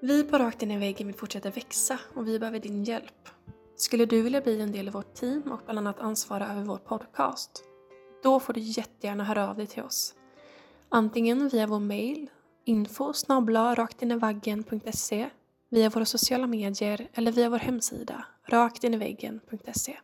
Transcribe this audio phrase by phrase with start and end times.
[0.00, 3.28] Vi på Rakt in i väggen vill fortsätta växa och vi behöver din hjälp.
[3.76, 6.76] Skulle du vilja bli en del av vårt team och bland annat ansvara över vår
[6.76, 7.64] podcast?
[8.22, 10.14] Då får du jättegärna höra av dig till oss.
[10.88, 12.30] Antingen via vår mail
[12.64, 13.12] info
[13.74, 15.30] raktinivaggen.se
[15.70, 19.96] via våra sociala medier eller via vår hemsida raktinivaggen.se.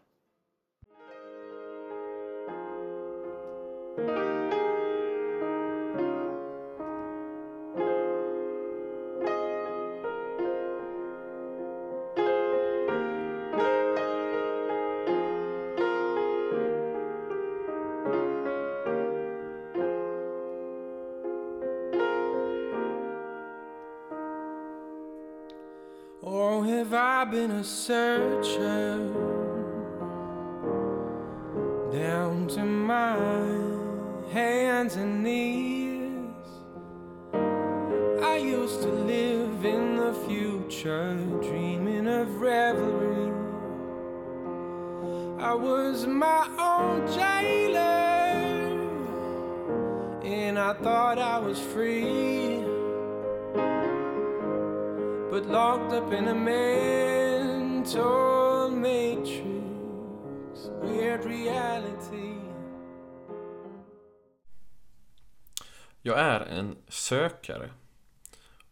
[27.25, 28.99] have been a searcher
[31.91, 33.17] down to my
[34.31, 36.51] hands and knees?
[38.23, 43.33] I used to live in the future, dreaming of revelry.
[45.43, 48.35] I was my own jailer,
[50.23, 52.54] and I thought I was free
[55.49, 57.85] locked up in a mental
[58.71, 59.45] matrix.
[60.83, 62.35] Weird reality.
[66.03, 67.71] Jag är en sökare.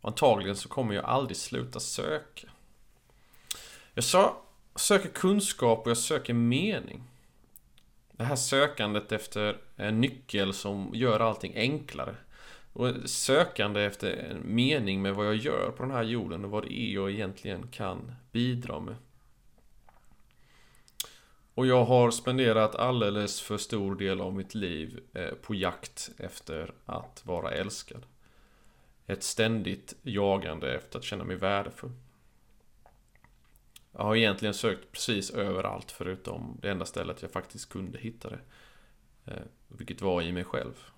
[0.00, 2.48] Och antagligen så kommer jag aldrig sluta söka.
[3.94, 4.42] Jag sa,
[4.74, 7.02] söker kunskap och jag söker mening.
[8.12, 12.16] Det här sökandet efter en nyckel som gör allting enklare.
[12.72, 16.62] Och sökande efter en mening med vad jag gör på den här jorden och vad
[16.62, 18.96] det är jag egentligen kan bidra med.
[21.54, 26.74] Och jag har spenderat alldeles för stor del av mitt liv eh, på jakt efter
[26.84, 28.06] att vara älskad.
[29.06, 31.92] Ett ständigt jagande efter att känna mig värdefull.
[33.92, 38.40] Jag har egentligen sökt precis överallt förutom det enda stället jag faktiskt kunde hitta det.
[39.24, 40.91] Eh, vilket var i mig själv.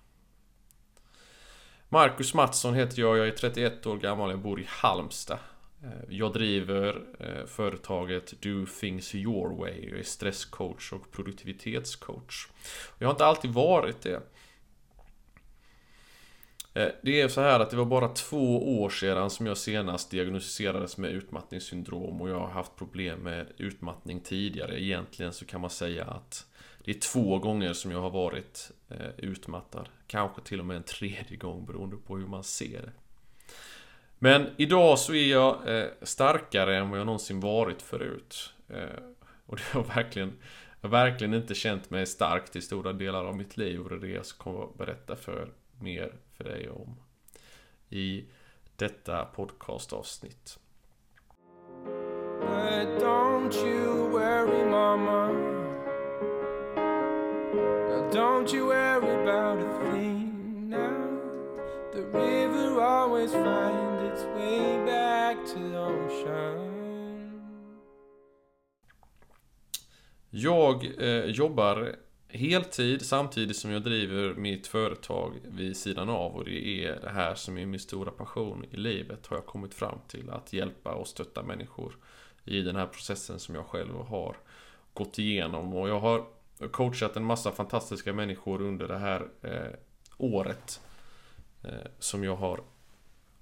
[1.89, 5.39] Marcus Mattsson heter jag, jag är 31 år gammal, jag bor i Halmstad.
[5.83, 12.47] Eh, jag driver eh, företaget Do Things Your Way, jag är stresscoach och produktivitetscoach.
[12.99, 14.21] Jag har inte alltid varit det.
[16.73, 20.11] Eh, det är så här att det var bara två år sedan som jag senast
[20.11, 24.83] diagnostiserades med utmattningssyndrom och jag har haft problem med utmattning tidigare.
[24.83, 26.45] Egentligen så kan man säga att
[26.85, 29.89] det är två gånger som jag har varit eh, utmattad.
[30.07, 32.91] Kanske till och med en tredje gång beroende på hur man ser det.
[34.19, 38.53] Men idag så är jag eh, starkare än vad jag någonsin varit förut.
[38.69, 39.03] Eh,
[39.45, 40.33] och det har verkligen,
[40.81, 43.81] jag har verkligen inte känt mig stark till stora delar av mitt liv.
[43.81, 46.99] Och det är det jag ska berätta för mer för dig om.
[47.89, 48.25] I
[48.75, 50.59] detta podcastavsnitt.
[52.39, 54.04] But don't you
[58.15, 61.19] don't you worry about a thing now.
[61.93, 66.71] The river always finds its way back to the ocean.
[70.29, 71.95] Jag eh, jobbar
[72.27, 77.35] heltid samtidigt som jag driver mitt företag vid sidan av och det är det här
[77.35, 80.29] som är min stora passion i livet har jag kommit fram till.
[80.29, 81.97] Att hjälpa och stötta människor
[82.45, 84.35] i den här processen som jag själv har
[84.93, 85.73] gått igenom.
[85.73, 86.25] Och jag har
[86.71, 89.79] coachat en massa fantastiska människor under det här eh,
[90.17, 90.81] året
[91.63, 92.59] eh, som jag har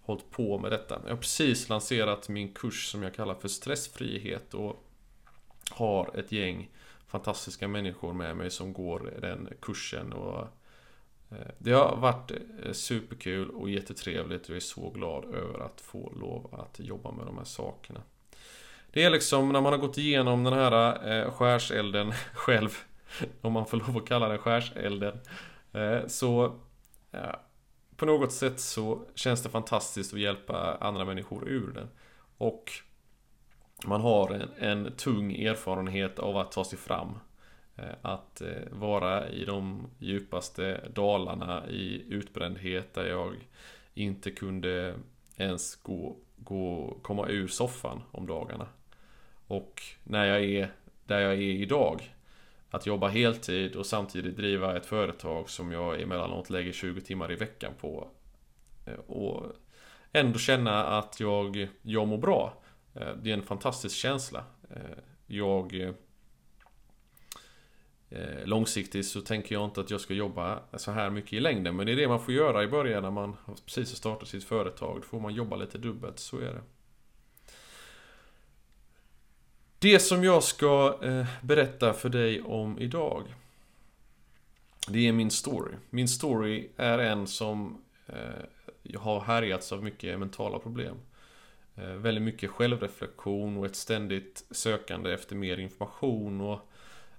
[0.01, 1.01] hållit på med detta.
[1.03, 4.83] Jag har precis lanserat min kurs som jag kallar för stressfrihet och
[5.71, 6.69] har ett gäng
[7.07, 10.47] fantastiska människor med mig som går den kursen och
[11.31, 15.81] eh, det har varit eh, superkul och jättetrevligt och jag är så glad över att
[15.81, 18.01] få lov att jobba med de här sakerna.
[18.91, 22.69] Det är liksom när man har gått igenom den här eh, skärselden själv,
[23.41, 25.19] om man får lov att kalla den skärselden,
[25.73, 26.45] eh, så
[27.11, 27.35] eh,
[27.95, 31.89] på något sätt så känns det fantastiskt att hjälpa andra människor ur den.
[32.37, 32.71] Och
[33.85, 37.19] man har en, en tung erfarenhet av att ta sig fram.
[37.75, 43.35] Eh, att vara i de djupaste dalarna i utbrändhet där jag
[43.93, 44.95] inte kunde
[45.37, 48.67] ens gå, gå, komma ur soffan om dagarna.
[49.47, 50.71] Och när jag är
[51.05, 52.12] där jag är idag
[52.73, 57.35] att jobba heltid och samtidigt driva ett företag som jag emellanåt lägger 20 timmar i
[57.35, 58.07] veckan på.
[58.85, 59.51] Eh, och
[60.11, 62.63] ändå känna att jag, jag mår bra.
[62.93, 64.43] Eh, det är en fantastisk känsla.
[64.69, 64.97] Eh,
[65.27, 65.93] jag
[68.43, 71.85] Långsiktigt så tänker jag inte att jag ska jobba så här mycket i längden Men
[71.85, 73.03] det är det man får göra i början.
[73.03, 76.53] När man precis har startat sitt företag Då får man jobba lite dubbelt, så är
[76.53, 76.61] det.
[79.83, 83.23] Det som jag ska eh, berätta för dig om idag
[84.87, 85.73] Det är min story.
[85.89, 90.95] Min story är en som eh, har härjats av mycket mentala problem.
[91.75, 96.59] Eh, väldigt mycket självreflektion och ett ständigt sökande efter mer information och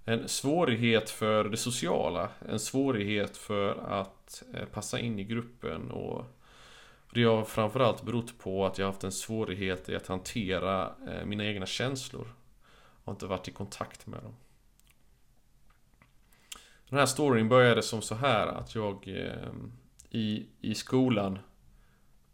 [0.04, 6.24] en svårighet för det sociala, en svårighet för att eh, passa in i gruppen och
[7.14, 11.44] det har framförallt berott på att jag haft en svårighet i att hantera eh, mina
[11.44, 12.26] egna känslor
[13.04, 14.34] har inte varit i kontakt med dem.
[16.88, 19.52] Den här storyn började som så här att jag eh,
[20.10, 21.38] i, i skolan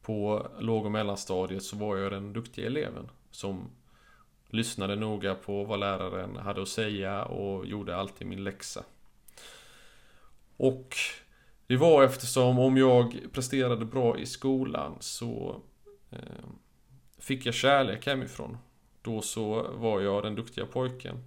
[0.03, 3.71] på låg och mellanstadiet så var jag den duktiga eleven som
[4.49, 8.85] lyssnade noga på vad läraren hade att säga och gjorde alltid min läxa.
[10.57, 10.97] Och
[11.67, 15.61] det var eftersom om jag presterade bra i skolan så
[16.11, 16.19] eh,
[17.19, 18.59] fick jag kärlek hemifrån.
[19.03, 21.25] Då så var jag den duktiga pojken.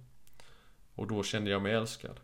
[0.94, 2.20] Och då kände jag mig älskad.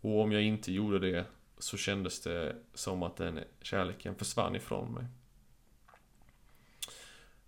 [0.00, 1.24] Och om jag inte gjorde det
[1.58, 5.04] så kändes det som att den kärleken försvann ifrån mig.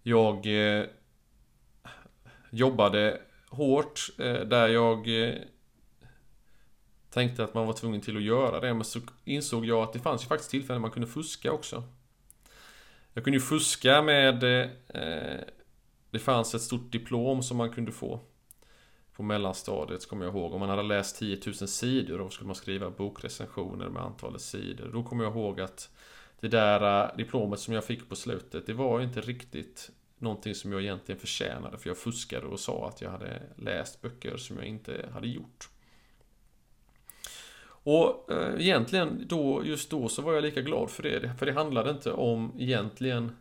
[0.02, 0.86] Jag eh,
[2.50, 5.34] jobbade hårt eh, där jag eh,
[7.10, 8.74] tänkte att man var tvungen till att göra det.
[8.74, 11.82] Men så insåg jag att det fanns ju faktiskt tillfällen man kunde fuska också.
[13.12, 15.40] Jag kunde ju fuska med eh,
[16.14, 18.20] det fanns ett stort diplom som man kunde få
[19.12, 20.52] På mellanstadiet kommer jag ihåg.
[20.54, 24.90] Om man hade läst 10 000 sidor då skulle man skriva bokrecensioner med antalet sidor.
[24.92, 25.90] Då kommer jag ihåg att
[26.40, 30.72] det där eh, diplomet som jag fick på slutet, det var inte riktigt någonting som
[30.72, 31.78] jag egentligen förtjänade.
[31.78, 35.68] För jag fuskade och sa att jag hade läst böcker som jag inte hade gjort.
[37.66, 41.34] Och eh, egentligen då, just då så var jag lika glad för det.
[41.38, 43.32] För det handlade inte om egentligen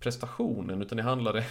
[0.00, 1.44] prestationen utan det handlade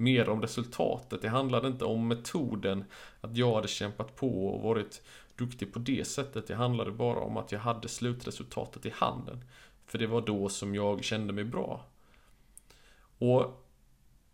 [0.00, 1.22] mer om resultatet.
[1.22, 2.84] Det handlade inte om metoden,
[3.20, 5.02] att jag hade kämpat på och varit
[5.36, 6.46] duktig på det sättet.
[6.46, 9.44] Det handlade bara om att jag hade slutresultatet i handen.
[9.86, 11.84] För det var då som jag kände mig bra.
[13.18, 13.66] Och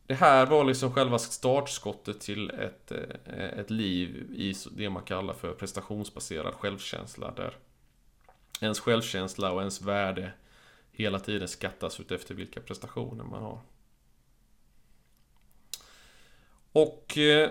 [0.07, 5.35] det här var liksom själva startskottet till ett, eh, ett liv i det man kallar
[5.35, 7.31] för prestationsbaserad självkänsla.
[7.31, 7.57] Där
[8.61, 10.33] ens självkänsla och ens värde
[10.93, 13.61] hela tiden skattas ut efter vilka prestationer man har.
[16.77, 17.51] Och eh,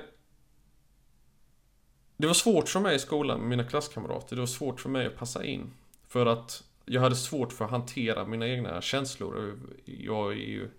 [2.18, 4.36] Det var svårt för mig i skolan med mina klasskamrater.
[4.36, 5.74] Det var svårt för mig att passa in.
[6.08, 9.60] För att jag hade svårt för att hantera mina egna känslor.
[9.86, 10.70] Jag är ju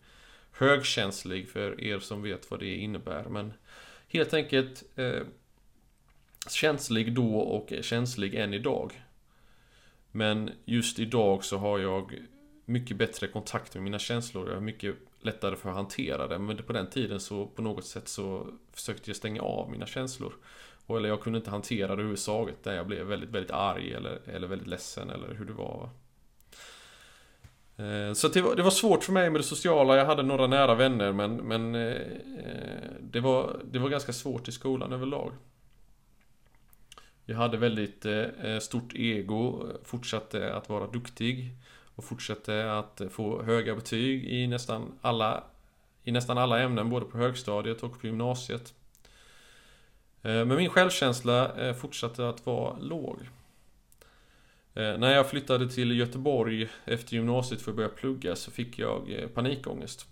[0.51, 3.25] högkänslig för er som vet vad det innebär.
[3.25, 3.53] Men
[4.09, 5.23] helt enkelt eh,
[6.51, 9.03] känslig då och känslig än idag.
[10.13, 12.15] Men just idag så har jag
[12.65, 14.49] mycket bättre kontakt med mina känslor.
[14.49, 16.39] Jag har mycket lättare för att hantera det.
[16.39, 20.33] Men på den tiden så på något sätt så försökte jag stänga av mina känslor.
[20.87, 22.65] Och, eller jag kunde inte hantera det överhuvudtaget.
[22.65, 25.91] Där jag blev väldigt, väldigt arg eller, eller väldigt ledsen eller hur det var.
[27.77, 29.97] Eh, så det var, det var svårt för mig med det sociala.
[29.97, 31.97] Jag hade några nära vänner men, men eh,
[33.01, 35.33] det, var, det var ganska svårt i skolan överlag.
[37.25, 41.51] Jag hade väldigt eh, stort ego, fortsatte att vara duktig
[41.97, 45.45] och fortsatte att få höga betyg i nästan alla
[46.07, 48.75] i nästan alla ämnen, både på högstadiet och på gymnasiet.
[50.23, 53.19] Eh, men min självkänsla eh, fortsatte att vara låg.
[54.75, 59.29] Eh, när jag flyttade till Göteborg efter gymnasiet för att börja plugga så fick jag
[59.35, 60.07] panikångest.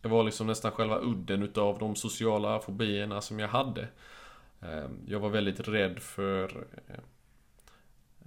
[0.00, 3.88] Det var liksom nästan själva udden utav de sociala fobierna som jag hade.
[5.06, 6.66] Jag var väldigt rädd för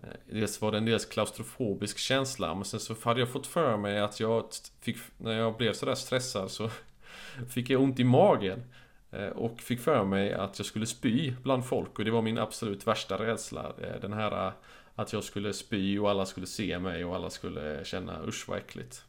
[0.03, 3.77] Eh, dels var det en dels klaustrofobisk känsla men sen så hade jag fått för
[3.77, 4.45] mig att jag
[4.81, 6.69] fick, när jag blev sådär stressad så
[7.49, 8.63] fick jag ont i magen.
[9.11, 12.37] Eh, och fick för mig att jag skulle spy bland folk och det var min
[12.37, 13.73] absolut värsta rädsla.
[13.81, 14.53] Eh, den här
[14.95, 18.57] att jag skulle spy och alla skulle se mig och alla skulle känna usch vad
[18.57, 19.05] äckligt.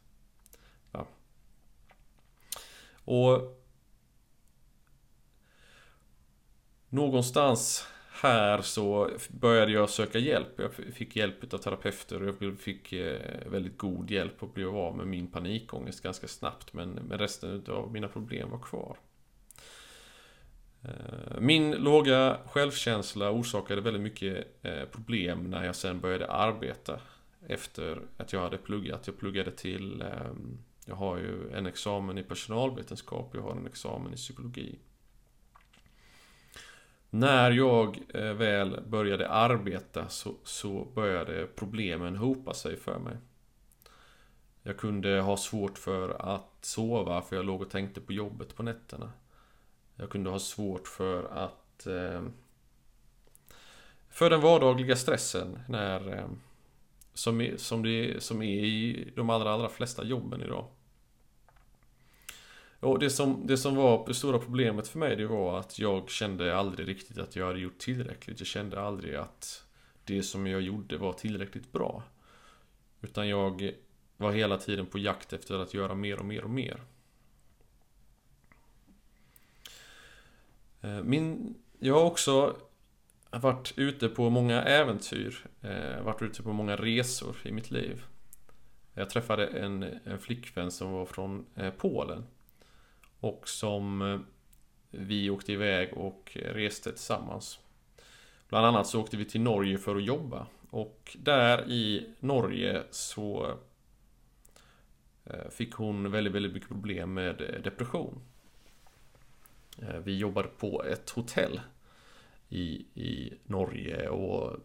[0.93, 1.07] Ja.
[3.05, 3.57] Och
[6.89, 7.87] Någonstans
[8.23, 10.49] här så började jag söka hjälp.
[10.57, 14.97] Jag fick hjälp av terapeuter och jag fick eh, väldigt god hjälp och blev av
[14.97, 16.73] med min panikångest ganska snabbt.
[16.73, 18.97] Men, resten av mina problem var kvar.
[20.85, 27.01] Eh, min låga självkänsla orsakade väldigt mycket eh, problem när jag sen började arbeta.
[27.49, 29.07] Efter att jag hade pluggat.
[29.07, 33.31] Jag pluggade till ehm, Jag har ju en examen i personalvetenskap.
[33.35, 34.79] Jag har en examen i psykologi.
[37.11, 43.17] När jag eh, väl började arbeta så, så började problemen hopa sig för mig.
[44.63, 48.63] Jag kunde ha svårt för att sova för jag låg och tänkte på jobbet på
[48.63, 49.13] nätterna.
[49.97, 51.87] Jag kunde ha svårt för att...
[51.87, 52.23] Eh,
[54.09, 56.19] för den vardagliga stressen när...
[56.19, 56.27] Eh,
[57.15, 60.67] som, är, som, det, som är i de allra, allra flesta jobben idag.
[62.81, 66.11] Och det som, det som var det stora problemet för mig det var att jag
[66.11, 68.41] kände aldrig riktigt att jag hade gjort tillräckligt.
[68.41, 69.65] Jag kände aldrig att
[70.05, 72.03] det som jag gjorde var tillräckligt bra.
[73.01, 73.73] Utan jag
[74.17, 76.81] var hela tiden på jakt efter att göra mer och mer och mer.
[80.81, 82.57] Eh, min, jag har också
[83.31, 85.47] varit ute på många äventyr.
[85.63, 88.05] Eh, varit ute på många resor i mitt liv.
[88.95, 92.25] Jag träffade en, en flickvän som var från eh, Polen.
[93.21, 94.19] Och som eh,
[94.91, 97.59] vi åkte iväg och reste tillsammans.
[98.49, 100.47] Bland annat så åkte vi till Norge för att jobba.
[100.71, 103.55] Och där i Norge så
[105.25, 108.21] eh, fick hon väldigt, väldigt mycket problem med eh, depression.
[110.05, 111.61] Vi jobbade på ett hotell
[112.49, 114.57] i, i Norge och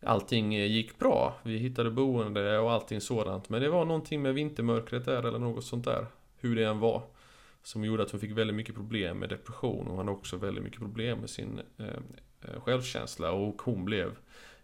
[0.00, 1.34] allting gick bra.
[1.42, 3.48] Vi hittade boende och allting sådant.
[3.48, 6.06] Men det var någonting med vintermörkret där eller något sånt där.
[6.36, 7.02] Hur det än var.
[7.62, 10.64] Som gjorde att hon fick väldigt mycket problem med depression och han hade också väldigt
[10.64, 11.86] mycket problem med sin eh,
[12.40, 14.16] eh, självkänsla och hon blev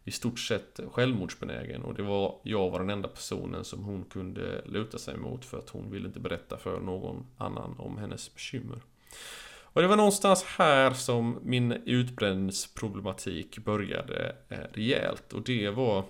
[0.05, 4.63] i stort sett självmordsbenägen och det var jag var den enda personen som hon kunde
[4.67, 8.83] luta sig mot för att hon ville inte berätta för någon annan om hennes bekymmer.
[9.79, 15.33] Och det var någonstans här som min utbrändhetsproblematik började eh, rejält.
[15.33, 16.05] Och det var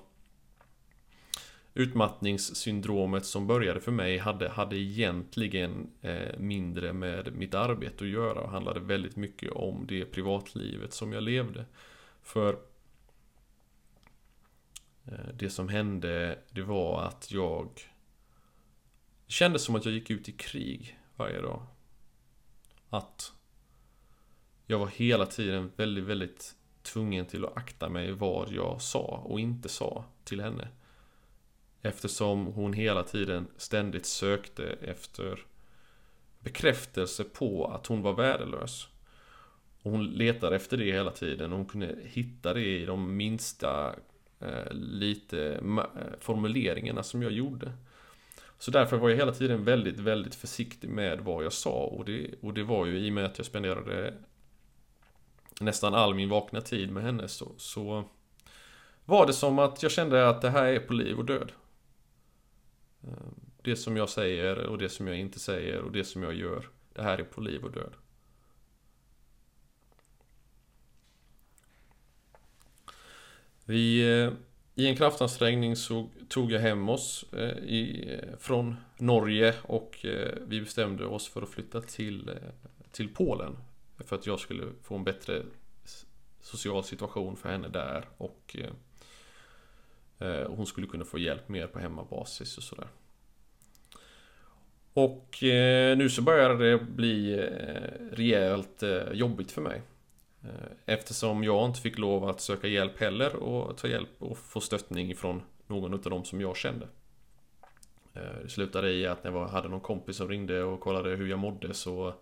[1.79, 8.41] utmattningssyndromet som började för mig hade, hade egentligen eh, mindre med mitt arbete att göra
[8.41, 11.65] och handlade väldigt mycket om det privatlivet som jag levde.
[12.23, 12.59] För
[15.05, 17.69] eh, det som hände, det var att jag
[19.27, 21.63] det kändes som att jag gick ut i krig varje dag.
[22.89, 23.33] Att
[24.67, 29.41] jag var hela tiden väldigt, väldigt tvungen till att akta mig vad jag sa och
[29.41, 30.69] inte sa till henne.
[31.83, 35.45] Eftersom hon hela tiden ständigt sökte efter
[36.41, 38.89] bekräftelse på att hon var värdelös.
[39.83, 43.95] Och hon letade efter det hela tiden och hon kunde hitta det i de minsta
[44.41, 45.85] eh, lite eh,
[46.21, 47.73] formuleringarna som jag gjorde.
[48.59, 52.35] Så därför var jag hela tiden väldigt, väldigt försiktig med vad jag sa och det,
[52.43, 54.15] och det var ju i och med att jag spenderade
[55.61, 58.05] nästan all min vakna tid med henne så, så
[59.05, 61.53] var det som att jag kände att det här är på liv och död.
[63.03, 63.11] Eh,
[63.63, 66.69] det som jag säger och det som jag inte säger och det som jag gör,
[66.93, 67.93] det här är på liv och död.
[73.65, 74.33] Vi, eh,
[74.75, 80.07] I en kraftansträngning så tog jag hem oss eh, i, från Norge och
[80.47, 82.31] vi bestämde oss för att flytta till,
[82.93, 83.57] till Polen
[83.99, 85.43] för att jag skulle få en bättre
[86.41, 88.57] social situation för henne där och
[90.19, 92.89] eh, hon skulle kunna få hjälp mer på hemmabasis och sådär.
[94.93, 99.83] Och eh, nu så börjar det bli eh, rejält eh, jobbigt för mig.
[100.45, 104.61] Eh, eftersom jag inte fick lov att söka hjälp heller och ta hjälp och få
[104.61, 106.89] stöttning från någon av dem som jag kände.
[108.13, 111.39] Det slutade i att när jag hade någon kompis som ringde och kollade hur jag
[111.39, 112.15] mådde så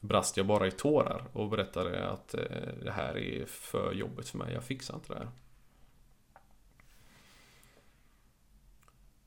[0.00, 2.40] brast jag bara i tårar och berättade att eh,
[2.82, 5.28] det här är för jobbigt för mig, jag fixar inte det här.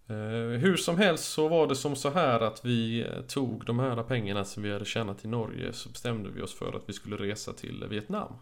[0.09, 3.79] Eh, hur som helst så var det som så här att vi eh, tog de
[3.79, 6.93] här pengarna som vi hade tjänat i Norge så bestämde vi oss för att vi
[6.93, 8.33] skulle resa till Vietnam.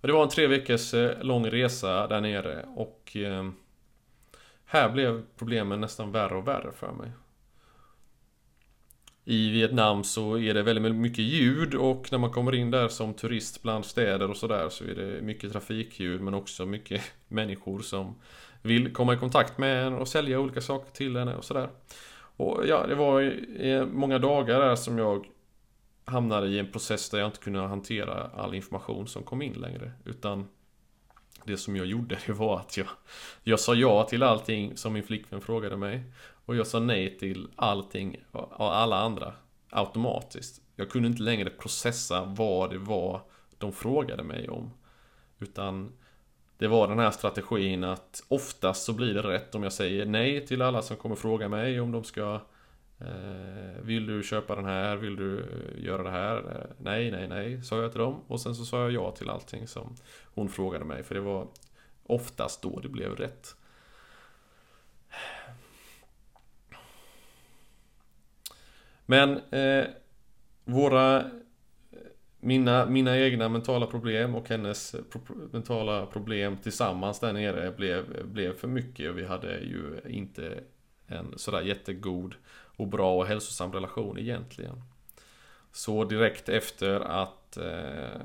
[0.00, 3.16] Det var en tre veckors eh, lång resa där nere och
[4.64, 7.10] här blev problemen nästan värre och värre för mig.
[9.24, 13.14] I Vietnam så är det väldigt mycket ljud och när man kommer in där som
[13.14, 18.14] turist bland städer och sådär så är det mycket trafikljud men också mycket människor som
[18.62, 21.68] vill komma i kontakt med en och sälja olika saker till henne och sådär.
[22.36, 25.26] Och ja, det var många dagar där som jag
[26.04, 29.92] hamnade i en process där jag inte kunde hantera all information som kom in längre.
[30.04, 30.48] Utan
[31.44, 32.86] det som jag gjorde det var att jag,
[33.42, 36.02] jag sa ja till allting som min flickvän frågade mig.
[36.44, 39.34] Och jag sa nej till allting och alla andra
[39.70, 40.62] automatiskt.
[40.76, 43.20] jag kunde inte längre processa vad det var
[43.58, 44.70] de frågade mig om.
[45.38, 45.92] Utan
[46.58, 50.46] det var den här strategin att oftast så blir det rätt om jag säger nej
[50.46, 52.40] till alla som kommer fråga mig om de ska
[53.00, 54.96] eh, Vill du köpa den här?
[54.96, 56.36] Vill du eh, göra det här?
[56.36, 58.20] Eh, nej, nej, nej, sa jag till dem.
[58.26, 59.96] Och sen så sa jag ja till allting som
[60.34, 61.02] hon frågade mig.
[61.02, 61.48] För det var
[62.06, 63.56] oftast då det blev rätt.
[69.06, 69.86] Men eh,
[70.64, 71.30] våra
[72.40, 75.20] mina, mina egna mentala problem och hennes pro
[75.52, 79.14] mentala problem tillsammans där nere blev, blev för mycket.
[79.14, 80.60] Vi hade ju inte
[81.06, 84.82] en sådär jättegod och bra och hälsosam relation egentligen.
[85.72, 88.20] Så direkt efter att eh,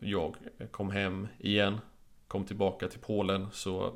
[0.00, 0.36] jag
[0.70, 1.80] kom hem igen,
[2.28, 3.94] kom tillbaka till Polen så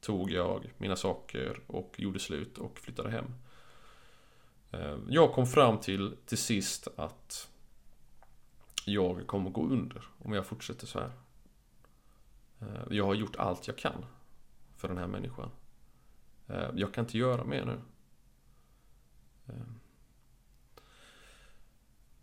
[0.00, 3.34] tog jag mina saker och gjorde slut och flyttade hem.
[4.72, 7.51] Eh, jag kom fram till till sist att
[8.84, 11.10] jag kommer gå under om jag fortsätter så här.
[12.60, 14.04] Eh, jag har gjort allt jag kan
[14.76, 15.50] för den här människan.
[16.48, 17.80] Eh, jag kan inte göra mer nu.
[19.46, 19.72] Eh,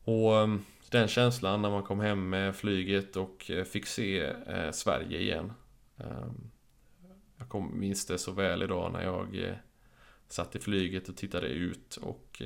[0.03, 4.33] och ehm, den känslan när man kom hem med flyget och fick se
[4.73, 5.53] Sverige igen.
[5.97, 6.51] Ehm,
[7.37, 9.57] jag kom, minns det så väl idag när jag
[10.27, 12.41] satt i flyget och tittade ut och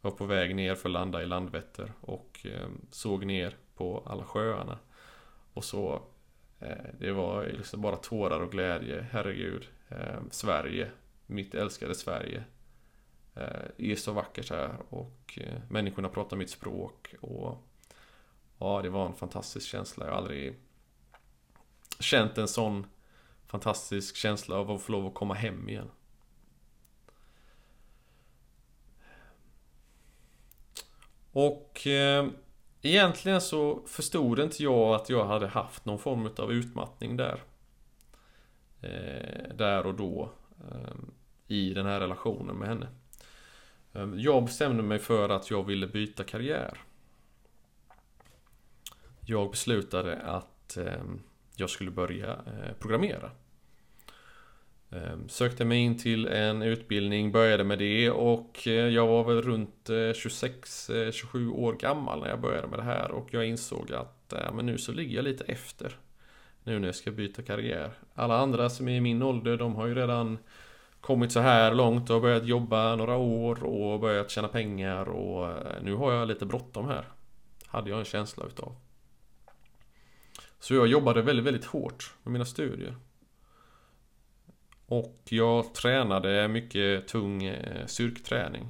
[0.00, 4.24] var på väg ner för att landa i Landvetter och eh, såg ner på alla
[4.24, 4.78] sjöarna.
[5.52, 6.02] Och så
[6.60, 9.06] eh, Det var liksom bara tårar och glädje.
[9.10, 9.68] Herregud.
[9.88, 10.90] Eh, Sverige.
[11.26, 12.44] Mitt älskade Sverige.
[13.76, 15.38] Är så vackert här och
[15.68, 17.68] människorna pratar mitt språk och
[18.58, 20.04] Ja, det var en fantastisk känsla.
[20.04, 20.54] Jag har aldrig
[22.00, 22.86] känt en sån
[23.46, 25.90] fantastisk känsla av att få lov att komma hem igen.
[31.38, 32.26] Och eh,
[32.82, 37.42] egentligen så förstod inte jag att jag hade haft någon form av utmattning där.
[38.80, 40.30] Eh, där och då.
[40.70, 40.94] Eh,
[41.46, 42.88] I den här relationen med henne.
[43.92, 46.78] Eh, jag bestämde mig för att jag ville byta karriär.
[49.26, 51.04] Jag beslutade att eh,
[51.56, 53.30] jag skulle börja eh, programmera.
[54.90, 59.42] Ehm, sökte mig in till en utbildning, började med det och eh, jag var väl
[59.42, 63.92] runt eh, 26-27 eh, år gammal när jag började med det här och jag insåg
[63.92, 64.14] att
[64.52, 65.96] men nu så ligger jag lite efter.
[66.64, 67.90] Nu när jag ska byta karriär.
[68.14, 70.38] Alla andra som är i min ålder, de har ju redan
[71.00, 75.94] kommit så här långt och börjat jobba några år och börjat tjäna pengar och nu
[75.94, 77.04] har jag lite bråttom här.
[77.66, 78.76] Hade jag en känsla utav.
[80.60, 82.94] Så jag jobbade väldigt, väldigt hårt med mina studier.
[84.88, 88.68] Och jag tränade mycket tung eh, styrketräning.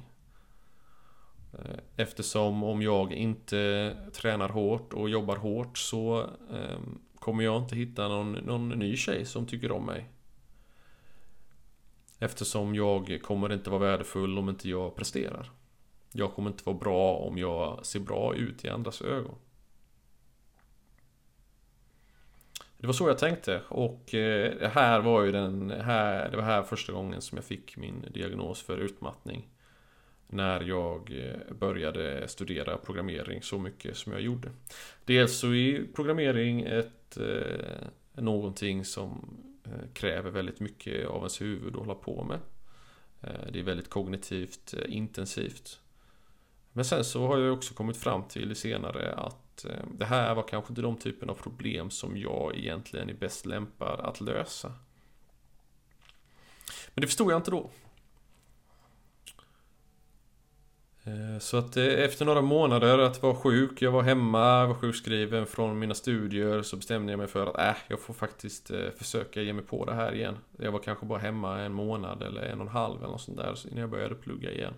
[1.53, 6.21] Eh, eftersom om jag inte tränar hårt och jobbar hårt så
[6.53, 10.09] ehm, kommer jag inte hitta någon, någon ny tjej som tycker om mig.
[12.19, 15.51] Eftersom jag kommer inte vara värdefull om inte jag presterar.
[16.11, 19.35] Jag kommer inte vara bra om jag ser bra ut i andras ögon.
[22.81, 26.43] Det var så jag tänkte och eh, det här var ju den här, det var
[26.43, 29.47] här första gången som jag fick min diagnos för utmattning.
[30.27, 34.51] När jag eh, började studera programmering så mycket som jag gjorde.
[35.05, 41.73] Dels så är programmering ett eh, någonting som eh, kräver väldigt mycket av ens huvud
[41.73, 42.39] att hålla på med.
[43.21, 45.79] Eh, det är väldigt kognitivt intensivt.
[46.73, 50.43] Men sen så har jag också kommit fram till senare att Eh, det här var
[50.43, 54.73] kanske inte de typen av problem som jag egentligen är bäst lämpad att lösa.
[56.93, 57.69] Men det förstod jag inte då.
[61.03, 65.45] Eh, så att eh, efter några månader att vara sjuk, jag var hemma, var sjukskriven
[65.45, 69.53] från mina studier Så bestämde jag mig för att äh, jag får faktiskt försöka ge
[69.53, 72.67] mig på det här igen Jag var kanske bara hemma en månad eller en och
[72.67, 74.73] en halv eller något sånt där innan jag började plugga igen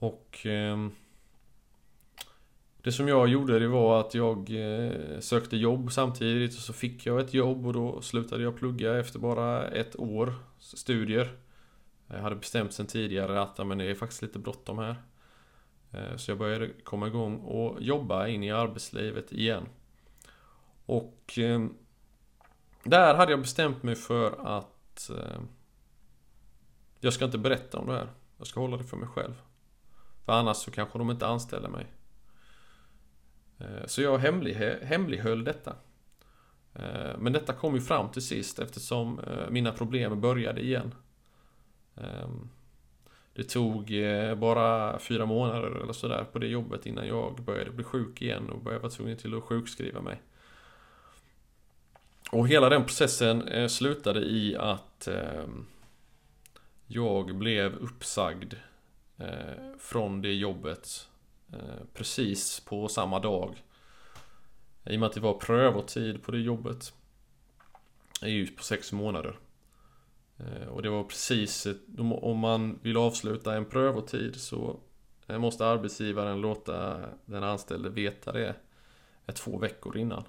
[0.00, 0.76] Och eh,
[2.82, 7.06] det som jag gjorde det var att jag eh, sökte jobb samtidigt och så fick
[7.06, 11.36] jag ett jobb och då slutade jag plugga efter bara ett år studier.
[12.06, 14.96] Jag hade bestämt sen tidigare att men det är faktiskt lite bråttom här.
[15.92, 19.66] Eh, så jag började komma igång och jobba in i arbetslivet igen.
[20.86, 21.66] Och eh,
[22.84, 25.10] där hade jag bestämt mig för att
[27.00, 28.08] jag ska inte berätta om det här.
[28.38, 29.34] Jag ska hålla det för mig själv.
[30.24, 31.86] För annars så kanske de inte anställer mig.
[33.60, 35.76] Eh, så jag hemlig, hemlighöll detta.
[36.74, 40.94] Eh, men detta kom ju fram till sist eftersom eh, mina problem började igen.
[41.96, 42.48] Ehm,
[43.34, 43.92] det tog
[44.36, 48.62] bara fyra månader eller sådär på det jobbet innan jag började bli sjuk igen och
[48.62, 50.22] började vara tvungen till att sjukskriva mig.
[52.32, 55.66] Och hela den processen slutade i att ehm,
[56.86, 58.54] jag blev uppsagd
[59.78, 61.09] från det jobbet
[61.52, 63.62] Eh, precis på samma dag.
[64.84, 66.92] I och med att det var prövotid på det jobbet.
[68.20, 69.38] Det är ju på sex månader.
[70.38, 71.66] Eh, och det var precis,
[71.98, 74.80] om man vill avsluta en prövotid så
[75.26, 78.54] eh, måste arbetsgivaren låta den anställde veta det
[79.34, 80.24] två veckor innan.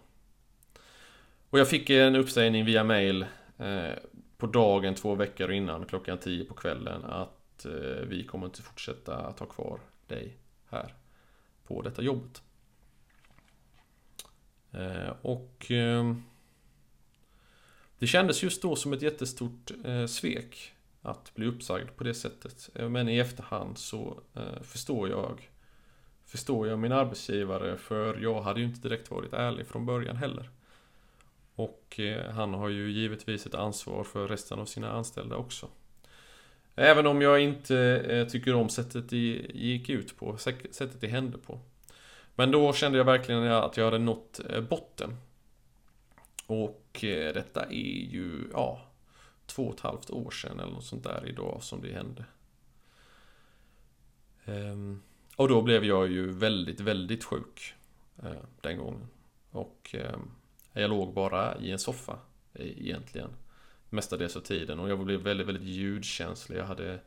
[1.50, 3.26] Och jag fick en uppsägning via mail
[4.38, 7.66] på dagen två veckor innan klockan 10 på kvällen att
[8.04, 10.38] vi kommer inte fortsätta att ha kvar dig
[10.70, 10.94] här
[11.72, 12.42] på detta jobbet.
[14.72, 16.16] Eh, och eh,
[18.00, 22.70] det kändes just då som ett jättestort eh, svek att bli uppsagd på det sättet.
[22.74, 24.22] Men i efterhand så
[24.62, 25.48] förstår jag
[26.26, 30.50] Förstår jag min arbetsgivare för jag hade ju inte direkt varit ärlig från början heller.
[31.56, 32.00] Och
[32.32, 35.68] han har ju givetvis ett ansvar för resten av sina anställda också.
[36.82, 37.78] Även om jag inte
[38.10, 41.60] eh, tycker om sättet det gick ut på, sättet det hände på.
[42.36, 45.18] Men då kände jag verkligen att jag hade nått eh, botten.
[46.46, 48.82] Och eh, detta är ju, ja,
[49.46, 52.26] två och ett halvt år sedan eller något sånt där idag som det hände.
[54.46, 55.02] Ehm,
[55.36, 57.74] och då blev jag ju väldigt, väldigt sjuk
[58.62, 59.08] den gången.
[59.52, 60.32] Och ehm,
[60.74, 62.20] jag låg bara i en soffa
[62.54, 63.30] e-, egentligen.
[63.94, 66.58] Mestadels av tiden och jag blev väldigt, väldigt ljudkänslig.
[66.58, 67.00] Jag hade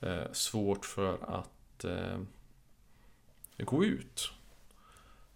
[0.00, 2.18] eh, svårt för att eh,
[3.58, 4.32] gå ut.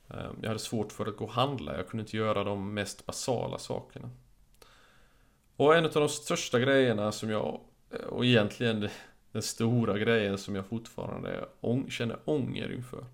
[0.09, 3.07] Eh, jag hade svårt för att gå och handla, jag kunde inte göra de mest
[3.07, 4.11] basala sakerna.
[5.57, 8.89] Och en av de största grejerna som jag, eh, och egentligen
[9.33, 11.49] den stora grejen som jag fortfarande
[11.89, 13.07] känner ånger inför.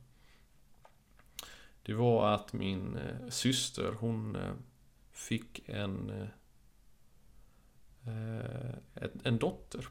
[1.83, 4.37] Det var att min syster, hon
[5.13, 6.29] fick en,
[8.07, 9.89] Eh, en dotter.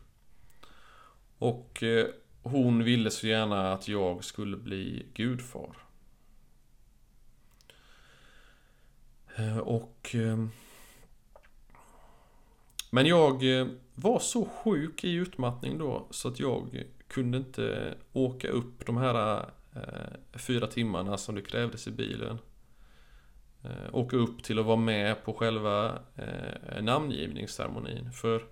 [1.38, 2.08] Och eh,
[2.44, 5.78] hon ville så gärna att jag skulle bli gudfar.
[9.36, 10.12] Eh, och...
[10.14, 10.50] Ehm,
[12.92, 13.44] men jag
[13.96, 19.46] var så sjuk i utmattning då så att jag kunde inte åka upp de här
[20.34, 22.38] fyra timmarna som det krävdes i bilen.
[23.64, 28.12] Eh, åka upp till att vara med på själva eh, namngivningsceremonin.
[28.12, 28.44] För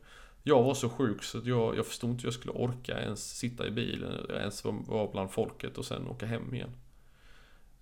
[0.43, 3.37] jag var så sjuk så att jag, jag förstod inte hur jag skulle orka ens
[3.37, 6.71] sitta i bilen, ens vara bland folket och sen åka hem igen.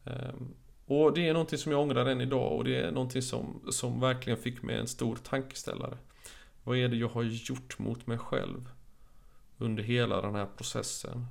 [0.05, 0.53] Ehm,
[0.85, 3.99] och det är någonting som jag ångrar än idag och det är någonting som, som
[3.99, 5.97] verkligen fick mig en stor tankeställare.
[6.63, 8.69] Vad är det jag har gjort mot mig själv?
[9.57, 11.25] Under hela den här processen.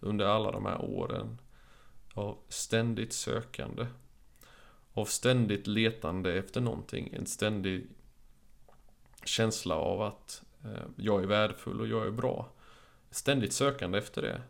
[0.00, 1.38] Under alla de här åren.
[2.14, 3.86] Av ständigt sökande.
[4.98, 7.10] Av ständigt letande efter någonting.
[7.12, 7.86] En ständig
[9.24, 12.52] känsla av att eh, jag är värdefull och jag är bra.
[13.10, 14.42] Ständigt sökande efter det.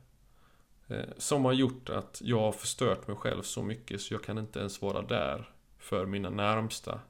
[0.95, 4.39] Eh, som har gjort att jag har förstört mig själv så mycket så jag kan
[4.39, 7.01] inte ens vara där för mina närmsta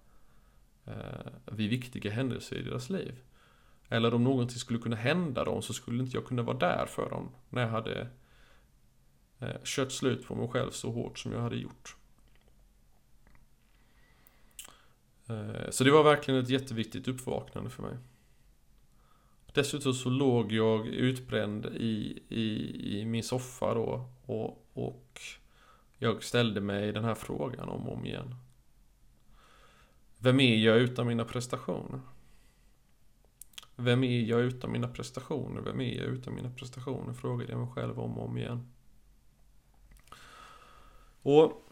[0.84, 3.20] eh, vid viktiga händelser i deras liv.
[3.88, 7.10] Eller om någonting skulle kunna hända dem så skulle inte jag kunna vara där för
[7.10, 8.08] dem när jag hade
[9.64, 11.97] kört slut på mig själv så hårt som jag hade gjort.
[15.28, 17.96] Eh, så det var verkligen ett jätteviktigt uppvaknande för mig.
[19.52, 25.20] Dessutom så låg jag utbränd i, i, i min soffa då och, och
[25.98, 28.34] jag ställde mig den här frågan om och om igen.
[30.18, 32.00] Vem är jag utan mina prestationer?
[33.76, 35.60] Vem är jag utan mina prestationer?
[35.60, 37.12] Vem är jag utan mina prestationer?
[37.12, 38.72] Frågade jag mig själv om och om igen.
[41.22, 41.62] Och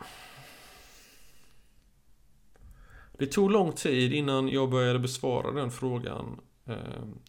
[3.19, 6.77] det tog lång tid innan jag började besvara den frågan eh,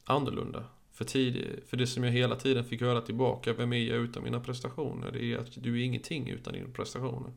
[0.04, 0.64] annorlunda.
[0.92, 4.24] För, tid, för det som jag hela tiden fick höra tillbaka, vem är jag utan
[4.24, 5.12] mina prestationer?
[5.12, 7.32] Det är att du är ingenting utan dina prestationer.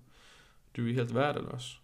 [0.73, 1.77] Du är helt värdelös.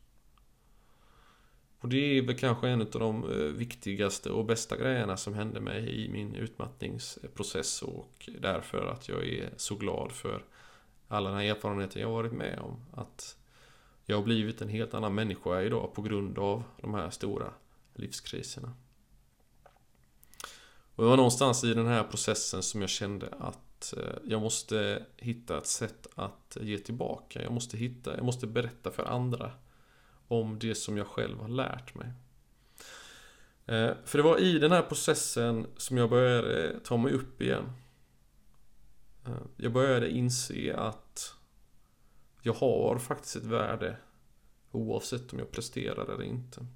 [1.81, 5.61] Och det är väl kanske en av de eh, viktigaste och bästa grejerna som hände
[5.61, 10.45] mig i min utmattningsprocess och därför att jag är så glad för
[11.09, 12.77] alla den här erfarenheten jag varit med om.
[12.93, 13.37] Att
[14.07, 17.53] jag har blivit en helt annan människa idag på grund av de här stora
[17.95, 18.75] livskriserna.
[20.95, 25.07] Och det var någonstans i den här processen som jag kände att eh, jag måste
[25.17, 27.43] hitta ett sätt att ge tillbaka.
[27.43, 29.53] Jag måste hitta, jag måste berätta för andra
[30.29, 32.09] om det som jag själv har lärt mig.
[33.67, 37.73] Eh, för det var i den här processen som jag började ta mig upp igen.
[39.27, 41.35] Eh, jag började inse att
[42.47, 43.97] jag har faktiskt ett värde
[44.73, 46.67] oavsett om jag presterar eller inte.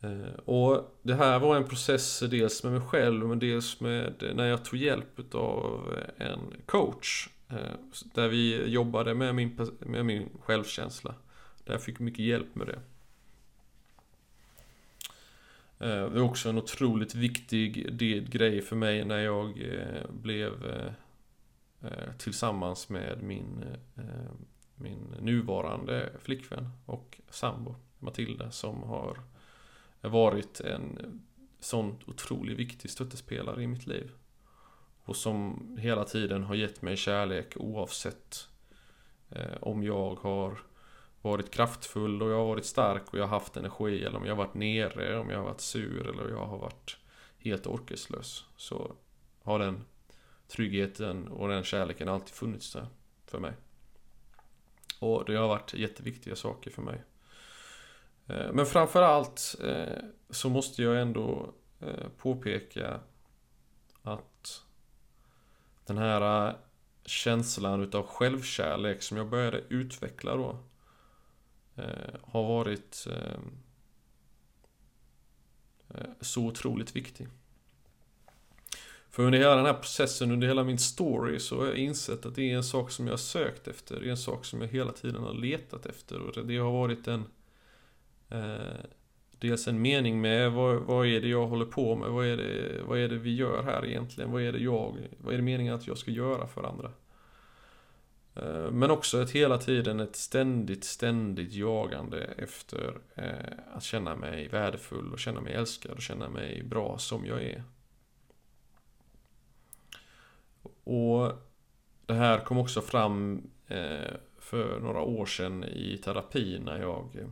[0.00, 4.46] Eh, och det här var en process dels med mig själv men dels med när
[4.46, 7.28] jag tog hjälp av en coach.
[7.48, 11.14] Eh, där vi jobbade med min, med min självkänsla.
[11.64, 12.80] Där jag fick mycket hjälp med det.
[15.86, 17.98] Eh, det var också en otroligt viktig
[18.30, 19.70] grej för mig när jag
[20.10, 20.52] blev
[21.84, 23.64] Eh, tillsammans med min,
[23.96, 24.32] eh,
[24.76, 29.18] min nuvarande flickvän och sambo Matilda som har
[30.00, 31.20] varit en
[31.60, 34.10] sån otroligt viktig stöttespelare i mitt liv.
[35.04, 38.48] Och som hela tiden har gett mig kärlek oavsett
[39.30, 40.58] eh, om jag har
[41.22, 44.32] varit kraftfull och jag har varit stark och jag har haft energi eller om jag
[44.32, 46.96] har varit nere, om jag har varit sur eller jag har varit
[47.38, 48.44] helt orkeslös.
[48.56, 48.92] Så
[49.42, 49.84] har den
[50.52, 52.86] tryggheten och den kärleken alltid funnits där
[53.26, 53.52] för mig.
[54.98, 57.02] Och det har varit jätteviktiga saker för mig.
[58.26, 63.00] Eh, men framförallt eh, så måste jag ändå eh, påpeka
[64.02, 64.62] att
[65.86, 66.56] den här
[67.04, 70.58] känslan utav självkärlek som jag började utveckla då
[72.22, 73.06] har varit
[76.20, 77.28] så otroligt viktig.
[79.12, 82.34] För under hela den här processen, under hela min story så har jag insett att
[82.34, 84.00] det är en sak som jag har sökt efter.
[84.00, 87.08] Det är en sak som jag hela tiden har letat efter och det har varit
[87.08, 87.24] en
[88.28, 88.86] eh,
[89.30, 92.10] dels en mening med vad, vad är det jag håller på med?
[92.10, 94.32] Vad är, det, vad är det vi gör här egentligen?
[94.32, 96.92] Vad är det jag, vad är det meningen att jag ska göra för andra?
[98.34, 104.48] Eh, men också ett hela tiden ett ständigt, ständigt jagande efter eh, att känna mig
[104.48, 107.62] värdefull och känna mig älskad och känna mig bra som jag är.
[110.84, 111.32] Och
[112.06, 117.26] det här kom också fram eh, för några år sedan i terapi när jag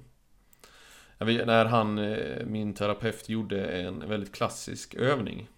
[1.27, 5.49] när han, eh, min terapeut, gjorde en väldigt klassisk övning.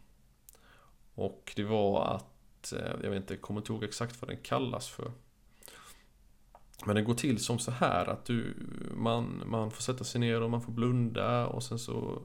[1.14, 4.88] Och det var att, eh, jag vet inte, kommer inte ihåg exakt vad den kallas
[4.88, 5.12] för.
[6.86, 8.54] Men det går till som så här att du,
[8.94, 12.22] man, man får sätta sig ner och man får blunda och sen så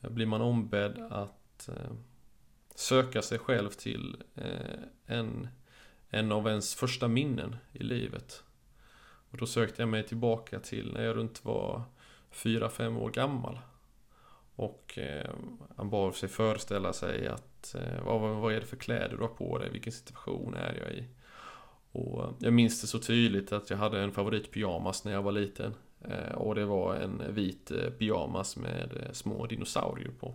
[0.00, 1.68] blir man ombedd att
[2.78, 5.48] söka sig själv till eh, en,
[6.10, 8.42] en av ens första minnen i livet.
[9.30, 11.82] Och då sökte jag mig tillbaka till när jag runt var
[12.30, 13.58] fyra fem år gammal.
[14.54, 15.30] Och eh,
[15.76, 19.28] han bad sig föreställa sig att eh, vad, vad är det för kläder du har
[19.28, 19.70] på dig?
[19.70, 21.04] Vilken situation är jag i?
[21.92, 25.74] Och jag minns det så tydligt att jag hade en favoritpyjamas när jag var liten.
[26.00, 30.34] Eh, och det var en vit eh, pyjamas med eh, små dinosaurier på.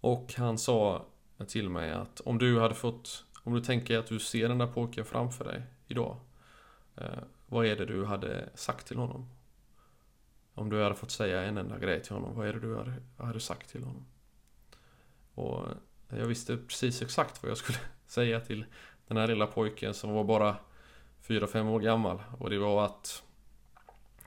[0.00, 1.06] Och han sa
[1.46, 4.66] till mig att om du hade fått, om du tänker att du ser den där
[4.66, 6.16] pojken framför dig idag.
[6.96, 9.28] Eh, vad är det du hade sagt till honom?
[10.54, 12.94] Om du hade fått säga en enda grej till honom, vad är det du hade,
[13.16, 14.06] hade sagt till honom?
[15.34, 15.66] Och
[16.08, 18.64] jag visste precis exakt vad jag skulle säga till
[19.06, 20.56] den här lilla pojken som var bara
[21.26, 22.22] 4-5 år gammal.
[22.38, 23.22] Och det var att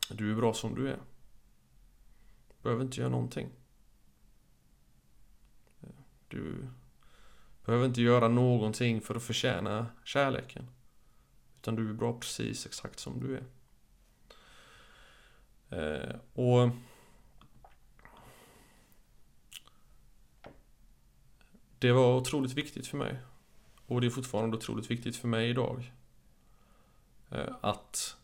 [0.09, 0.99] du är bra som du är.
[2.63, 3.49] Behöver inte göra någonting.
[6.29, 6.67] Du
[7.65, 10.67] behöver inte göra någonting för att förtjäna kärleken.
[11.57, 13.43] Utan du är bra precis exakt som du är.
[15.69, 16.69] Eh, och
[21.79, 23.19] Det var otroligt viktigt för mig.
[23.85, 25.91] Och det är fortfarande otroligt viktigt för mig idag.
[27.31, 28.17] Eh, att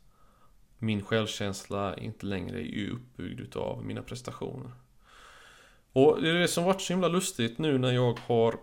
[0.77, 4.71] min självkänsla inte längre är uppbyggd utav mina prestationer.
[5.95, 8.59] Och det är det som varit så himla lustigt nu när jag har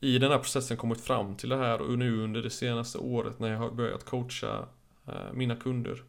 [0.00, 3.38] i den här processen kommit fram till det här och nu under det senaste året
[3.38, 4.66] när jag har börjat coacha
[5.06, 6.04] eh, mina kunder.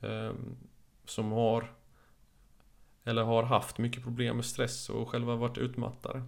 [0.00, 0.56] Ehm,
[1.04, 1.72] som har
[3.04, 6.22] eller har haft mycket problem med stress och själva varit utmattade.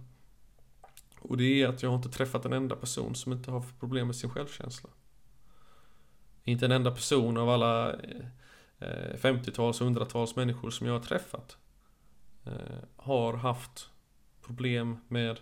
[1.19, 4.07] Och det är att jag har inte träffat en enda person som inte har problem
[4.07, 4.89] med sin självkänsla.
[6.43, 7.95] Inte en enda person av alla
[9.15, 11.57] 50-tals, och 100-tals människor som jag har träffat
[12.47, 13.89] Eh, har haft
[14.41, 15.39] problem med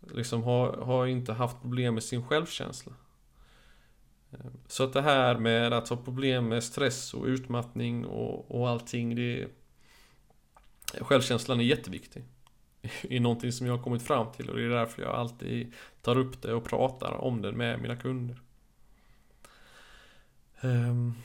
[0.00, 2.92] liksom har, har inte haft problem med sin självkänsla.
[4.32, 8.68] Eh, så att det här med att ha problem med stress och utmattning och, och
[8.68, 9.48] allting, det...
[11.00, 12.24] Självkänslan är jätteviktig.
[13.02, 15.72] Det är någonting som jag har kommit fram till och det är därför jag alltid
[16.02, 18.40] tar upp det och pratar om det med mina kunder.
[20.60, 21.24] Um, Eh,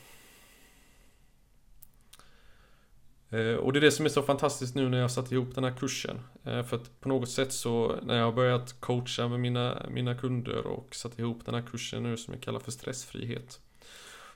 [3.30, 5.64] Eh, och det är det som är så fantastiskt nu när jag satt ihop den
[5.64, 6.20] här kursen.
[6.44, 10.14] Eh, för att på något sätt så när jag har börjat coacha med mina, mina
[10.14, 13.60] kunder och satt ihop den här kursen nu som jag kallar för stressfrihet.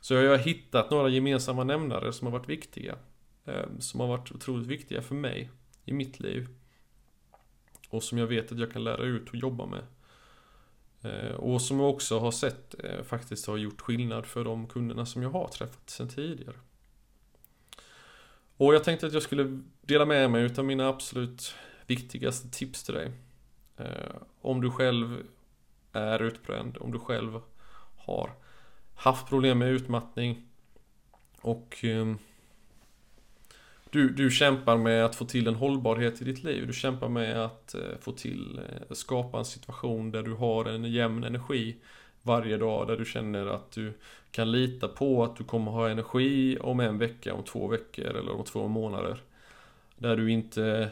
[0.01, 2.97] Så jag har hittat några gemensamma nämnare som har varit viktiga.
[3.45, 5.51] Eh, som har varit otroligt viktiga för mig
[5.85, 6.49] i mitt liv.
[7.89, 9.83] Och som jag vet att jag kan lära ut och jobba med.
[11.37, 12.75] Och som jag också har sett
[13.07, 16.55] faktiskt har gjort skillnad för de kunderna som jag har träffat sedan tidigare.
[18.57, 21.55] Och jag tänkte att jag skulle dela med mig utav mina absolut
[21.87, 23.11] viktigaste tips till dig.
[23.77, 25.23] Eh, om du själv
[25.93, 27.41] är utbränd, om du själv
[27.97, 28.31] har
[28.95, 30.49] haft problem med utmattning
[31.41, 32.19] och ehm,
[33.91, 36.67] du, du kämpar med att få till en hållbarhet i ditt liv.
[36.67, 40.85] Du kämpar med att eh, få till, eh, skapa en situation där du har en
[40.85, 41.77] jämn energi
[42.25, 43.93] varje dag där du känner att du
[44.31, 48.33] kan lita på att du kommer ha energi om en vecka, om två veckor eller
[48.33, 49.23] om två månader.
[49.97, 50.91] Där du inte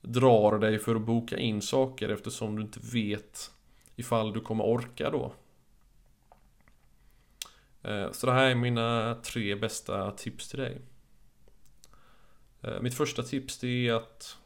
[0.00, 3.50] drar dig för att boka in saker eftersom du inte vet
[3.96, 5.32] ifall du kommer orka då.
[7.82, 10.80] Eh, så det här är mina tre bästa tips till dig.
[12.62, 14.36] Eh, mitt första tips det är att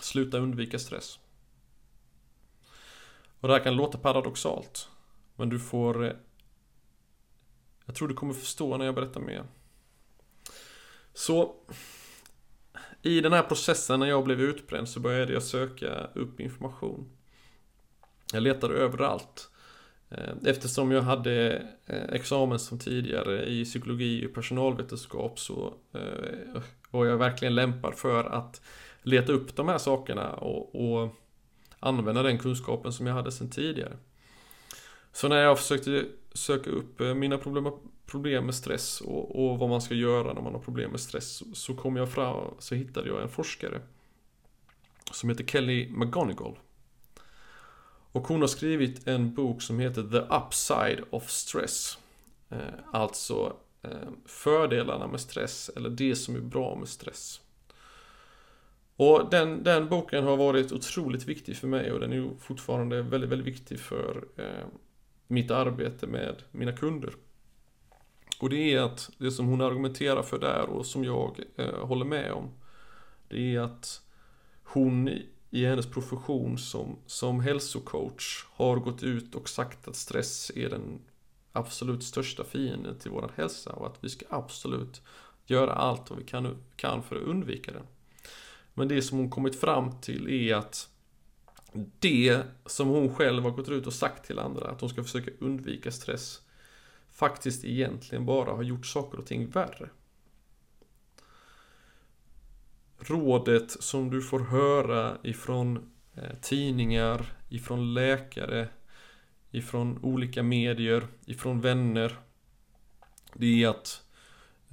[0.00, 1.18] sluta undvika stress.
[3.42, 4.88] Och det här kan låta paradoxalt.
[5.36, 6.04] Men du får...
[6.04, 6.12] Eh,
[7.86, 9.44] jag tror du kommer förstå när jag berättar mer.
[11.14, 11.54] Så...
[13.02, 17.10] I den här processen när jag blev utbränd så började jag söka upp information.
[18.32, 19.50] Jag letade överallt.
[20.08, 25.74] Eh, eftersom jag hade eh, examen som tidigare i psykologi och personalvetenskap så
[26.90, 28.60] var jag verkligen lämpad för att
[29.02, 31.21] leta upp de här sakerna och, och
[31.82, 33.96] använda den kunskapen som jag hade sedan tidigare.
[35.12, 37.72] Så när jag försökte söka upp eh, mina problem,
[38.06, 41.42] problem med stress och, och, vad man ska göra när man har problem med stress
[41.54, 43.80] så kom jag fram, så hittade jag en forskare
[45.12, 46.58] som heter Kelly McGonigal.
[48.12, 51.98] Och hon har skrivit en bok som heter The Upside of Stress.
[52.50, 52.58] Eh,
[52.92, 57.40] alltså eh, fördelarna med stress eller det som är bra med stress.
[58.96, 63.30] Och den, den boken har varit otroligt viktig för mig och den är fortfarande väldigt,
[63.30, 64.66] väldigt viktig för eh,
[65.26, 67.14] mitt arbete med mina kunder.
[68.40, 72.04] Och det är att det som hon argumenterar för där och som jag eh, håller
[72.04, 72.50] med om.
[73.28, 74.02] Det är att
[74.64, 75.10] hon
[75.50, 81.00] i hennes profession som, som hälsocoach har gått ut och sagt att stress är den
[81.52, 85.02] absolut största fienden till vår hälsa och att vi ska absolut
[85.46, 87.86] göra allt vad vi kan, kan för att undvika den.
[88.74, 90.88] Men det som hon kommit fram till är att
[91.98, 95.30] det som hon själv har gått ut och sagt till andra, att hon ska försöka
[95.38, 96.40] undvika stress,
[97.10, 99.88] faktiskt egentligen bara har gjort saker och ting värre.
[102.98, 108.68] Rådet som du får höra ifrån eh, tidningar, ifrån läkare,
[109.50, 112.18] ifrån olika medier, ifrån vänner,
[113.34, 114.01] det är att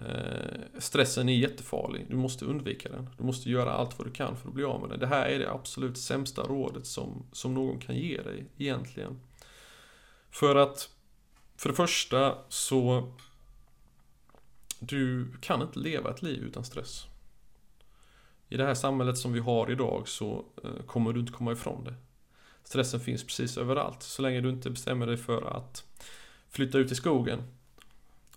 [0.05, 2.05] Eh, stressen är jättefarlig.
[2.09, 3.09] Du måste undvika den.
[3.17, 4.99] Du måste göra allt vad du kan för att bli av med den.
[4.99, 9.19] Det här är det absolut sämsta rådet som, som någon kan ge dig egentligen.
[10.31, 10.89] För att
[11.57, 13.13] för det första så
[14.79, 17.05] du kan inte leva ett liv utan stress.
[18.49, 21.83] I det här samhället som vi har idag så eh, kommer du inte komma ifrån
[21.83, 21.93] det.
[22.63, 24.03] Stressen finns precis överallt.
[24.03, 25.83] Så länge du inte bestämmer dig för att
[26.49, 27.43] flytta ut i skogen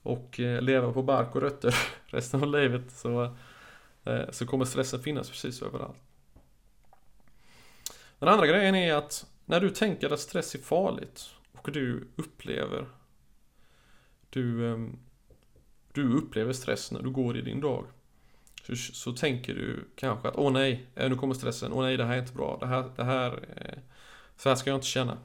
[0.03, 1.75] och eh, leva på bark och rötter
[2.07, 3.37] resten av livet så,
[4.05, 5.99] eh, så kommer stressen finnas precis överallt.
[8.19, 12.87] Den andra grejen är att när du tänker att stress är farligt och du upplever
[14.31, 14.99] du, ehm,
[15.93, 17.85] du upplever stress när du går i din dag.
[18.67, 22.05] Så, så tänker du kanske att åh nej, eh, nu kommer stressen, åh nej det
[22.05, 23.45] här är inte bra, det här, det här,
[24.37, 25.19] så här ska jag inte känna.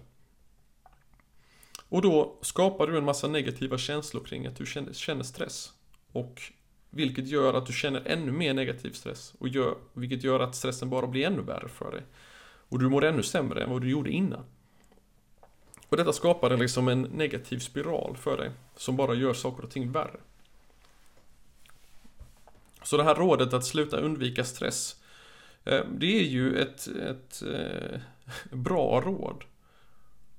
[1.89, 5.73] Och då skapar du en massa negativa känslor kring att du känner, känner stress.
[6.11, 6.41] Och
[6.89, 9.33] vilket gör att du känner ännu mer negativ stress.
[9.39, 12.03] Och gör, vilket gör att stressen bara blir ännu värre för dig.
[12.69, 14.43] Och du mår ännu sämre än vad du gjorde innan.
[15.89, 18.51] Och detta skapar liksom en negativ spiral för dig.
[18.75, 20.19] Som bara gör saker och ting värre.
[22.83, 24.95] Så det här rådet att sluta undvika stress.
[25.63, 27.99] Eh, det är ju ett, ett eh,
[28.57, 29.43] bra råd.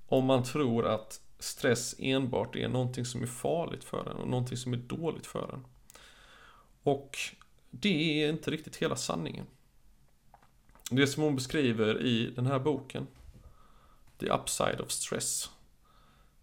[0.08, 4.56] Om man tror att stress enbart är någonting som är farligt för en och någonting
[4.56, 5.64] som är dåligt för en.
[6.82, 7.18] Och
[7.70, 9.46] det är inte riktigt hela sanningen.
[10.90, 13.06] Det som hon beskriver i den här boken,
[14.18, 15.50] The Upside of Stress,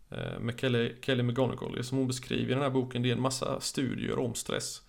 [0.09, 3.13] eh, med Kelly, Kelly McGonigal, det som hon beskriver i den här boken, det är
[3.13, 4.81] en massa studier om stress.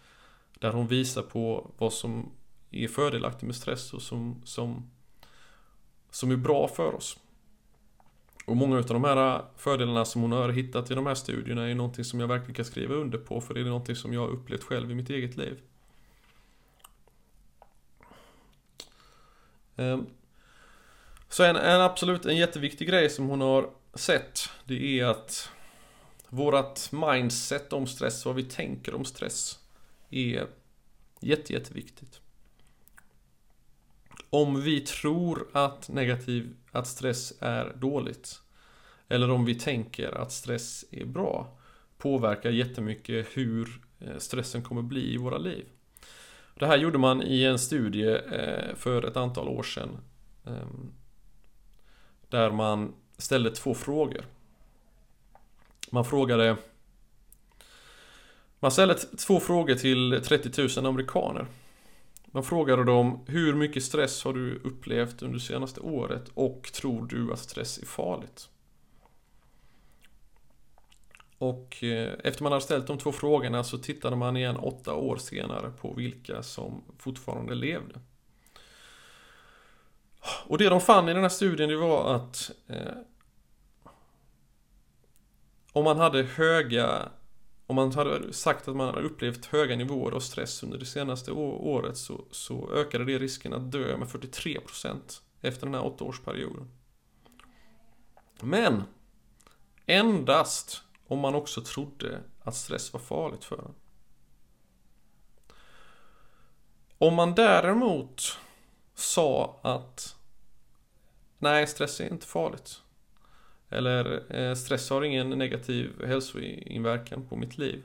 [0.58, 2.32] Där hon visar på vad som
[2.70, 4.90] är fördelaktigt med stress och som, som,
[6.10, 7.18] som är bra för oss.
[8.46, 11.74] Och många av de här fördelarna som hon har hittat i de här studierna är
[11.74, 14.28] någonting som jag verkligen kan skriva under på för det är någonting som jag har
[14.28, 15.60] upplevt själv i mitt eget liv.
[19.76, 20.06] Ehm,
[21.28, 25.50] så en, en absolut en jätteviktig grej som hon har sett det är att
[26.28, 29.58] vårat mindset om stress, vad vi tänker om stress
[30.10, 30.46] är
[31.20, 32.20] jätte, jätteviktigt.
[34.36, 38.40] Om vi tror att negativ, att stress är dåligt
[39.08, 41.58] eller om vi tänker att stress är bra
[41.98, 45.64] påverkar jättemycket hur eh, stressen kommer bli i våra liv.
[46.54, 49.98] Det här gjorde man i en studie eh, för ett antal år sedan
[50.46, 50.92] ehm,
[52.28, 54.24] där man ställde två frågor.
[55.90, 56.56] Man frågade
[58.60, 61.46] Man ställde två frågor till 30 000 amerikaner.
[62.36, 67.06] Man frågade dem hur mycket stress har du upplevt under det senaste året och tror
[67.06, 68.48] du att stress är farligt?
[71.38, 75.16] Och eh, efter man hade ställt de två frågorna så tittade man igen åtta år
[75.16, 78.00] senare på vilka som fortfarande levde.
[80.46, 82.96] Och det de fann i den här studien det var att eh,
[85.72, 87.08] om man hade höga
[87.66, 91.32] om man hade sagt att man hade upplevt höga nivåer av stress under det senaste
[91.32, 96.68] året så, så ökade det risken att dö med 43% efter den här åttaårsperioden.
[98.40, 98.82] Men
[99.86, 103.74] endast om man också trodde att stress var farligt för en.
[106.98, 108.38] Om man däremot
[108.94, 110.16] sa att
[111.38, 112.82] nej, stress är inte farligt.
[113.76, 117.84] Eller eh, stress har ingen negativ hälsoinverkan på mitt liv.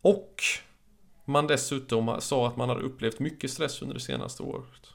[0.00, 0.42] Och
[1.24, 4.88] man dessutom sa att man hade upplevt mycket stress under det senaste året.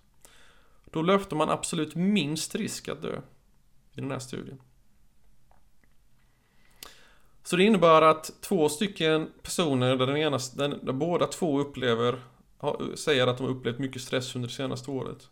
[0.86, 3.22] Då löpte man absolut minst risk att dö
[3.93, 4.62] i den här studien.
[7.43, 12.22] Så det innebär att två stycken personer där den ena, den, där båda två upplever,
[12.95, 15.30] säger att de har upplevt mycket stress under det senaste året.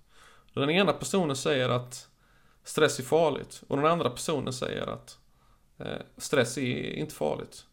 [0.53, 2.09] Den ena personen säger att
[2.67, 5.17] stress är farligt och den andra personen säger att
[5.77, 7.65] eh, stress är inte farligt.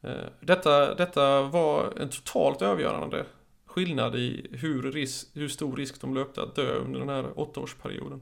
[0.00, 3.26] Eh, detta, detta var en totalt avgörande
[3.66, 8.20] skillnad i hur, risk, hur stor risk de löpte att dö under den här åttaårsperioden.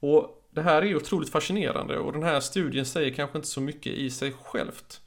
[0.00, 3.92] Och det här är otroligt fascinerande och den här studien säger kanske inte så mycket
[3.92, 5.00] i sig självt.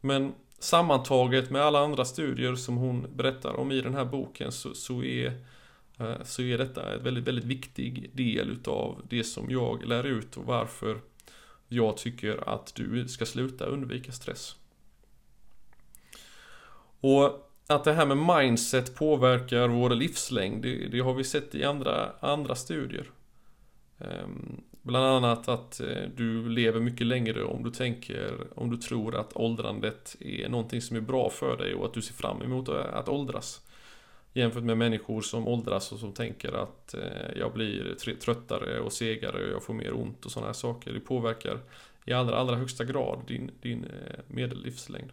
[0.00, 4.74] Men sammantaget med alla andra studier som hon berättar om i den här boken så,
[4.74, 5.32] så är
[5.98, 10.36] Eh, så är detta en väldigt, väldigt viktig del utav det som jag lär ut
[10.36, 11.00] och varför
[11.68, 14.56] jag tycker att du ska sluta undvika stress.
[17.00, 21.64] Och att det här med mindset påverkar vår livslängd, det, det har vi sett i
[21.64, 23.10] andra, andra studier.
[23.98, 29.16] Ehm, bland annat att eh, du lever mycket längre om du tänker, om du tror
[29.16, 32.68] att åldrandet är någonting som är bra för dig och att du ser fram emot
[32.68, 33.65] att åldras.
[34.36, 39.44] Jämfört med människor som åldras och som tänker att eh, jag blir tröttare och segare
[39.44, 40.92] och jag får mer ont och sådana här saker.
[40.92, 41.60] Det påverkar
[42.04, 45.12] i allra, allra högsta grad din, din eh, medellivslängd.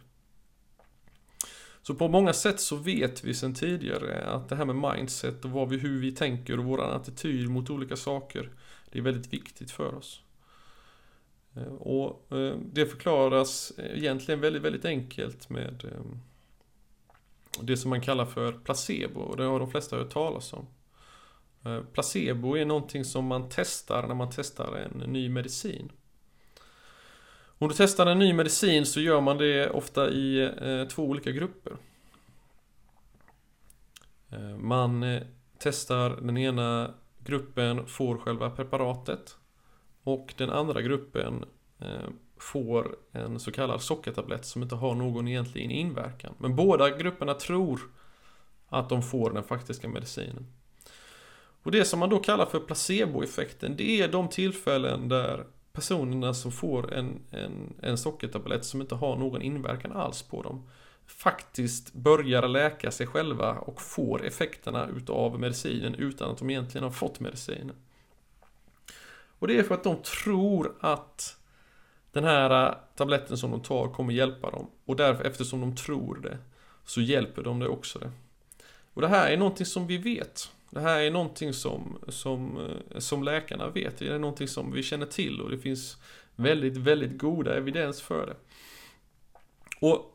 [1.82, 5.50] Så på många sätt så vet vi sedan tidigare att det här med mindset och
[5.50, 8.50] vad vi, hur vi tänker och vår attityd mot olika saker,
[8.90, 10.22] det är väldigt viktigt för oss.
[11.56, 16.18] Eh, och eh, det förklaras egentligen väldigt, väldigt enkelt med eh,
[17.62, 20.66] det som man kallar för placebo och det har de flesta hört talas om.
[21.64, 25.92] Eh, placebo är någonting som man testar när man testar en ny medicin.
[27.58, 31.30] Om du testar en ny medicin så gör man det ofta i eh, två olika
[31.30, 31.76] grupper.
[34.30, 35.20] Eh, man
[35.58, 39.36] testar den ena gruppen får själva preparatet
[40.02, 41.44] och den andra gruppen
[42.44, 46.34] får en så kallad sockertablett som inte har någon egentlig inverkan.
[46.38, 47.80] Men båda grupperna tror
[48.68, 50.46] att de får den faktiska medicinen.
[51.62, 56.52] Och det som man då kallar för placeboeffekten, det är de tillfällen där personerna som
[56.52, 60.68] får en, en, en sockertablett som inte har någon inverkan alls på dem
[61.06, 66.90] faktiskt börjar läka sig själva och får effekterna utav medicinen utan att de egentligen har
[66.90, 67.76] fått medicinen.
[69.38, 71.36] Och det är för att de tror att
[72.14, 74.66] den här äh, tabletten som de tar kommer hjälpa dem.
[74.84, 76.38] Och därför, eftersom de tror det,
[76.84, 78.10] så hjälper de det också det.
[78.94, 80.50] Och det här är någonting som vi vet.
[80.70, 82.58] Det här är någonting som, som,
[82.90, 83.98] äh, som läkarna vet.
[83.98, 85.96] Det är någonting som vi känner till och det finns
[86.36, 88.36] väldigt, väldigt goda evidens för det.
[89.80, 90.14] Och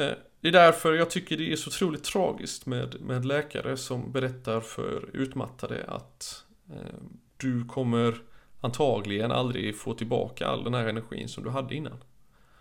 [0.00, 4.12] Eh, det är därför jag tycker det är så otroligt tragiskt med, med läkare som
[4.12, 7.00] berättar för utmattade att eh,
[7.36, 8.22] du kommer
[8.60, 12.04] antagligen aldrig få tillbaka all den här energin som du hade innan.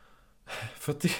[0.76, 1.12] För att det,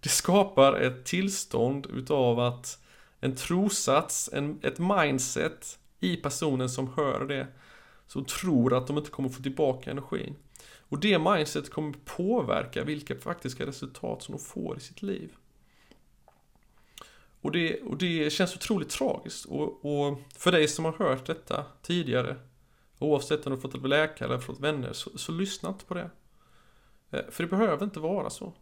[0.00, 2.78] det skapar ett tillstånd utav att
[3.20, 7.46] en trosats, en, ett mindset i personen som hör det,
[8.06, 10.36] som tror att de inte kommer få tillbaka energin.
[10.92, 15.32] Och det mindset kommer påverka vilka faktiska resultat som de får i sitt liv.
[17.40, 19.44] Och det, och det känns otroligt tragiskt.
[19.44, 22.36] Och, och, för dig som har hört detta tidigare,
[23.02, 25.94] oavsett om du har fått av läkare eller fått vänner, så, så lyssna inte på
[25.94, 26.10] det.
[27.10, 28.54] Eh, för det behöver inte vara så.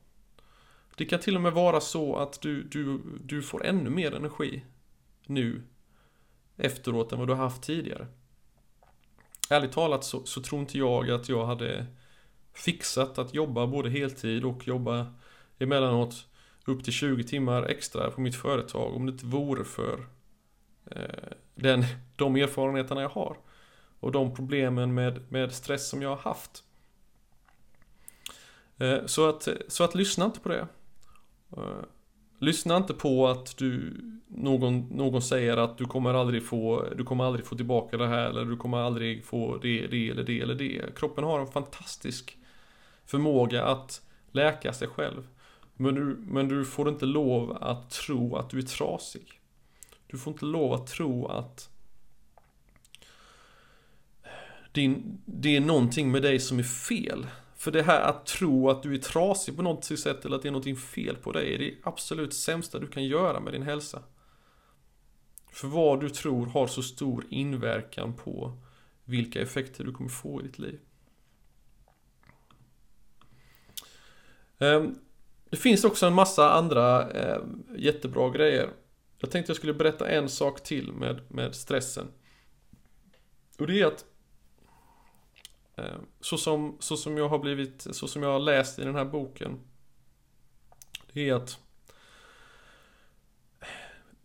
[0.96, 4.64] Det kan till och med vara så att du, du, du får ännu mer energi
[5.26, 5.62] nu
[6.56, 8.06] efteråt än vad du har haft tidigare.
[9.50, 11.86] Ärligt talat så, så tror inte jag att jag hade
[12.52, 15.06] fixat att jobba både heltid och jobba
[15.58, 16.26] emellanåt
[16.64, 20.06] upp till 20 timmar extra på mitt företag om det inte vore för
[20.86, 21.84] eh, den,
[22.16, 23.36] de erfarenheterna jag har.
[24.00, 26.64] Och de problemen med, med stress som jag har haft.
[28.78, 30.66] Eh, så, att, så att lyssna inte på det.
[31.56, 31.84] Eh,
[32.38, 37.24] lyssna inte på att du, någon, någon säger att du kommer aldrig få, du kommer
[37.24, 40.54] aldrig få tillbaka det här eller du kommer aldrig få det, det eller det eller
[40.54, 40.96] det.
[40.96, 42.36] Kroppen har en fantastisk
[43.04, 45.28] förmåga att läka sig själv.
[45.74, 49.40] Men du, men du får inte lov att tro att du är trasig.
[50.06, 51.68] Du får inte lov att tro att
[54.72, 57.26] din, det är någonting med dig som är fel.
[57.56, 60.48] För det här att tro att du är trasig på något sätt eller att det
[60.48, 64.02] är någonting fel på dig är det absolut sämsta du kan göra med din hälsa.
[65.52, 68.58] För vad du tror har så stor inverkan på
[69.04, 70.80] vilka effekter du kommer få i ditt liv.
[74.58, 74.98] Ehm,
[75.50, 78.70] det finns också en massa andra ehm, jättebra grejer.
[79.18, 82.06] Jag tänkte jag skulle berätta en sak till med, med stressen.
[83.58, 84.04] Och det är att
[85.80, 88.94] Eh, så, som, så som jag har blivit, så som jag har läst i den
[88.94, 89.60] här boken.
[91.12, 91.58] Det är att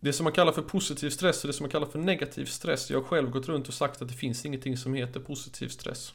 [0.00, 2.90] det som man kallar för positiv stress och det som man kallar för negativ stress.
[2.90, 6.14] Jag har själv gått runt och sagt att det finns ingenting som heter positiv stress.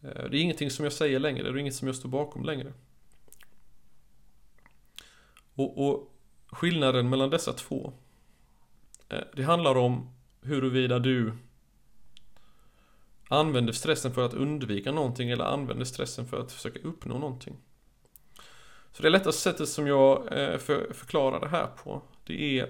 [0.00, 2.44] Eh, det är ingenting som jag säger längre, det är inget som jag står bakom
[2.44, 2.72] längre.
[5.54, 6.14] Och, och
[6.46, 7.92] skillnaden mellan dessa två
[9.08, 11.32] eh, Det handlar om huruvida du
[13.32, 17.56] använder stressen för att undvika någonting eller använder stressen för att försöka uppnå någonting.
[18.92, 20.58] Så det lättaste sättet som jag eh,
[20.92, 22.64] förklarar det här på Det är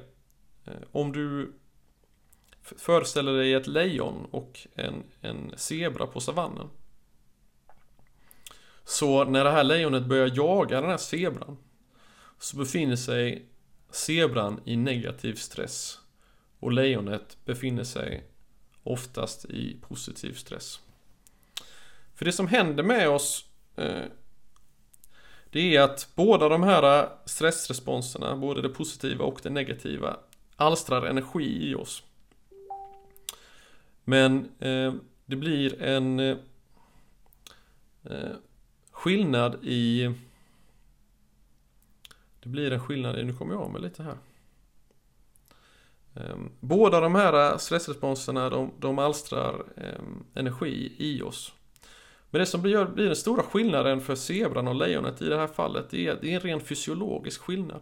[0.64, 1.52] eh, om du
[2.60, 6.68] föreställer dig ett lejon och en, en zebra på savannen.
[8.84, 11.56] Så när det här lejonet börjar jaga den här zebran
[12.38, 13.48] så befinner sig
[13.90, 15.98] zebran i negativ stress
[16.60, 18.31] och lejonet befinner sig
[18.82, 20.80] oftast i positiv stress.
[22.14, 23.44] För det som händer med oss
[23.76, 24.04] eh,
[25.50, 30.16] det är att båda de här stressresponserna, både det positiva och det negativa,
[30.56, 32.02] alstrar energi i oss.
[34.04, 34.94] Men eh,
[35.26, 36.36] det blir en eh,
[38.04, 38.32] eh
[38.90, 40.14] skillnad i
[42.42, 43.24] det blir en skillnad, i...
[43.24, 44.16] nu kommer jag av mig lite här.
[46.14, 51.52] Ehm, båda de här eh, stressresponserna de, de alstrar ehm, energi i oss.
[52.30, 55.46] Men det som blir, blir den stora skillnaden för zebran och lejonet i det här
[55.46, 57.80] fallet det är, det är en ren fysiologisk skillnad.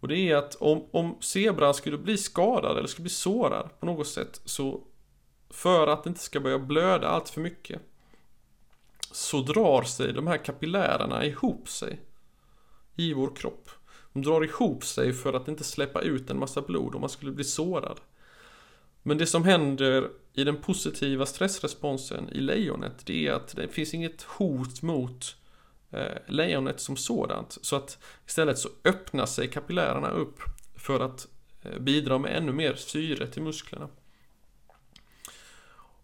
[0.00, 3.86] Och det är att om, om zebran skulle bli skadad eller skulle bli sårad på
[3.86, 4.80] något sätt så
[5.50, 7.80] för att det inte ska börja blöda allt för mycket
[9.10, 12.00] så drar sig de här kapillärerna ihop sig
[12.96, 13.70] i vår kropp.
[14.12, 17.32] De drar ihop sig för att inte släppa ut en massa blod om man skulle
[17.32, 18.00] bli sårad.
[19.02, 23.94] Men det som händer i den positiva stressresponsen i lejonet det är att det finns
[23.94, 25.36] inget hot mot
[25.90, 27.58] eh, lejonet som sådant.
[27.62, 30.40] Så att istället så öppnar sig kapillärerna upp
[30.76, 31.28] för att
[31.62, 33.88] eh, bidra med ännu mer syre till musklerna.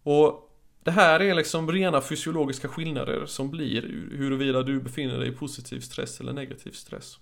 [0.02, 0.44] Och
[0.84, 5.80] det här är liksom rena fysiologiska skillnader som blir huruvida du befinner dig i positiv
[5.80, 7.18] stress eller negativ stress.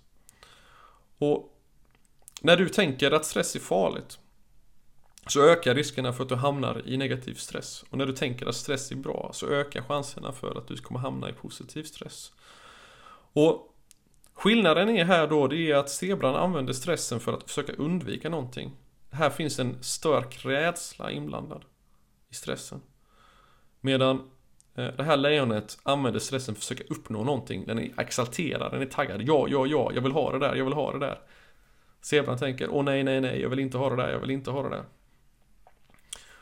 [1.17, 1.53] Och
[2.41, 4.19] när du tänker att stress är farligt
[5.27, 7.85] så ökar riskerna för att du hamnar i negativ stress.
[7.89, 10.99] Och när du tänker att stress är bra så ökar chanserna för att du kommer
[10.99, 12.31] hamna i positiv stress.
[13.33, 13.73] Och
[14.33, 18.71] skillnaden är här då det är att zebran använder stressen för att försöka undvika någonting.
[19.11, 21.65] Här finns en stark rädsla inblandad
[22.29, 22.81] i stressen.
[23.81, 24.31] Medan
[24.77, 27.65] Eh, det här lejonet använder stressen för att försöka uppnå någonting.
[27.65, 29.21] Den är exalterad, den är taggad.
[29.21, 31.19] Ja, ja, ja, jag vill ha det där, jag vill ha det där.
[32.01, 34.51] Zebran tänker, åh nej, nej, nej, jag vill inte ha det där, jag vill inte
[34.51, 34.83] ha det där.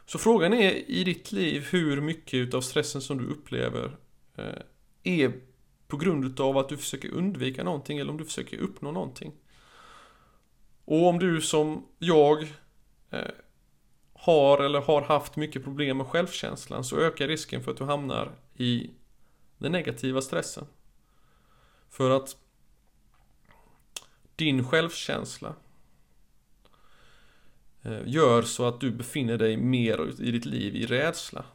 [0.05, 3.97] Så frågan är i ditt liv hur mycket utav stressen som du upplever
[4.35, 4.61] eh,
[5.03, 5.33] är
[5.87, 9.33] på grund utav att du försöker undvika någonting eller om du försöker uppnå någonting.
[10.85, 12.41] Och om du som jag
[13.09, 13.21] eh,
[14.25, 18.31] har eller har haft mycket problem med självkänslan så ökar risken för att du hamnar
[18.55, 18.89] i
[19.57, 20.65] den negativa stressen.
[21.89, 22.37] För att
[24.35, 25.55] din självkänsla
[27.83, 31.45] eh, gör så att du befinner dig mer i ditt liv i rädsla.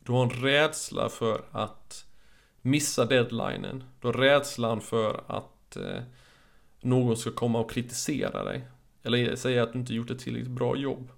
[0.00, 2.06] Du har en rädsla för att
[2.62, 3.84] missa deadlinen.
[4.00, 6.02] Du har rädslan för att eh,
[6.80, 8.68] någon ska komma och kritisera dig.
[9.02, 11.10] Eller säga att du inte gjort ett tillräckligt bra jobb.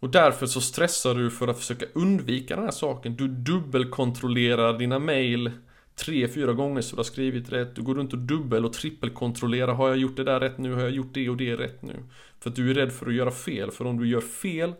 [0.00, 3.16] Och därför så stressar du för att försöka undvika den här saken.
[3.16, 5.50] Du dubbelkontrollerar dina mail
[5.94, 7.76] tre, fyra gånger så du har skrivit rätt.
[7.76, 9.74] Du går runt och dubbel och trippelkontrollerar.
[9.74, 10.74] Har jag gjort det där rätt nu?
[10.74, 12.04] Har jag gjort det och det rätt nu?
[12.40, 13.70] För att du är rädd för att göra fel.
[13.70, 14.74] För om du gör fel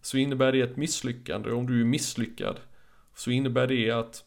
[0.00, 1.52] så innebär det ett misslyckande.
[1.52, 2.60] Om du är misslyckad
[3.14, 4.24] så innebär det att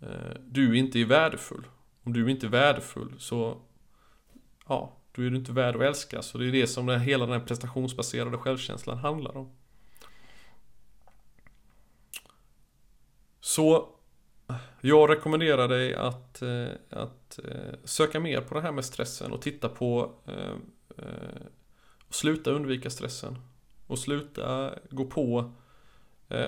[0.00, 1.66] eh, du inte är värdefull.
[2.02, 3.60] Om du inte är värdefull så,
[4.68, 6.22] ja, då är du inte värd att älska.
[6.22, 9.50] Så det är det som den, hela den här prestationsbaserade självkänslan handlar om.
[13.40, 13.88] Så
[14.80, 19.42] jag rekommenderar dig att, eh, att eh, söka mer på det här med stressen och
[19.42, 20.56] titta på eh,
[22.08, 23.38] och sluta undvika stressen.
[23.86, 25.52] Och sluta gå på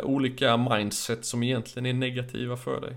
[0.02, 2.96] olika mindset som egentligen är negativa för dig.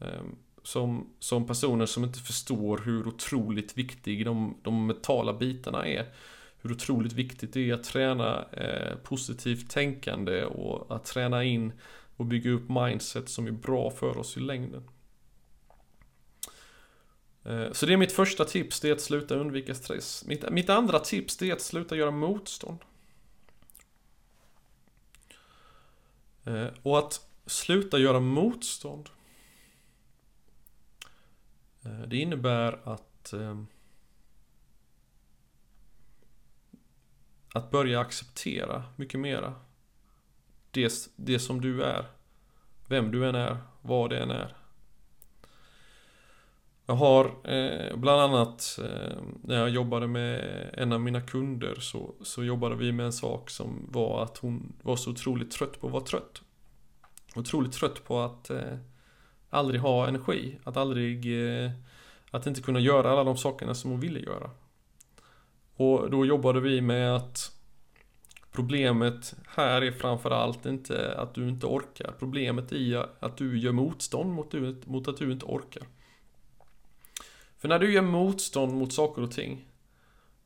[0.00, 6.06] Ehm, som, som personer som inte förstår hur otroligt viktig de, de mentala bitarna är.
[6.62, 11.72] Hur otroligt viktigt det är att träna eh, positivt tänkande och att träna in
[12.16, 14.82] och bygga upp mindset som är bra för oss i längden.
[17.44, 20.24] Eh, så det är mitt första tips, det är att sluta undvika stress.
[20.26, 22.78] Mitt, mitt andra tips, det är att sluta göra motstånd.
[26.44, 29.19] Eh, och att sluta göra motstånd Eh,
[31.84, 33.66] Eh, det innebär att ehm,
[37.54, 39.54] att börja acceptera mycket mera
[40.70, 42.04] det, det som du är.
[42.88, 44.56] Vem du än är, vad det än är.
[46.86, 52.14] Jag har eh, bland annat eh, när jag jobbade med en av mina kunder så,
[52.22, 55.86] så jobbade vi med en sak som var att hon var så otroligt trött på
[55.86, 56.42] att vara trött.
[57.36, 58.76] Otroligt trött på att eh,
[59.50, 61.70] aldrig ha energi, att aldrig eh,
[62.30, 64.50] att inte kunna göra alla de sakerna som hon ville göra.
[65.76, 67.60] Och då jobbade vi med att
[68.52, 72.14] Problemet här är framförallt inte att du inte orkar.
[72.18, 74.54] Problemet är att du gör motstånd mot,
[74.86, 75.82] mot att du inte orkar.
[77.58, 79.64] För när du gör motstånd mot saker och ting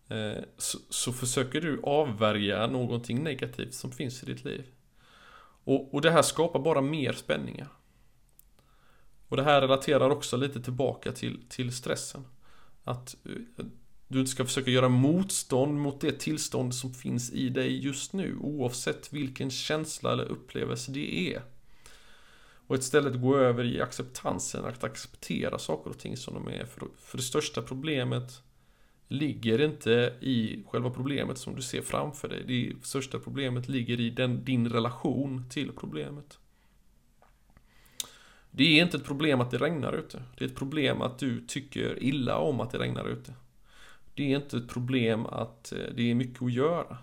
[0.08, 4.64] eh, så, så, försöker du avvärja någonting negativt som finns i ditt liv.
[5.64, 7.68] Och, och det här skapar bara mer spänningar.
[9.34, 12.24] Och det här relaterar också lite tillbaka till, till stressen.
[12.84, 13.64] Att eh,
[14.08, 18.36] du inte ska försöka göra motstånd mot det tillstånd som finns i dig just nu
[18.40, 21.42] oavsett vilken känsla eller upplevelse det är.
[22.66, 26.64] Och istället gå över i acceptansen, att acceptera saker och ting som de är.
[26.64, 28.42] För, för det största problemet
[29.08, 32.44] ligger inte i själva problemet som du ser framför dig.
[32.46, 36.38] Det största problemet ligger i den, din relation till problemet.
[38.56, 40.22] Det är inte ett problem att det regnar ute.
[40.38, 43.34] Det är ett problem att du tycker illa om att det regnar ute.
[44.14, 46.98] Det är inte ett problem att eh, det är mycket att göra.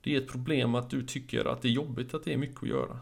[0.00, 2.62] Det är ett problem att du tycker att det är jobbigt att det är mycket
[2.62, 2.98] att göra.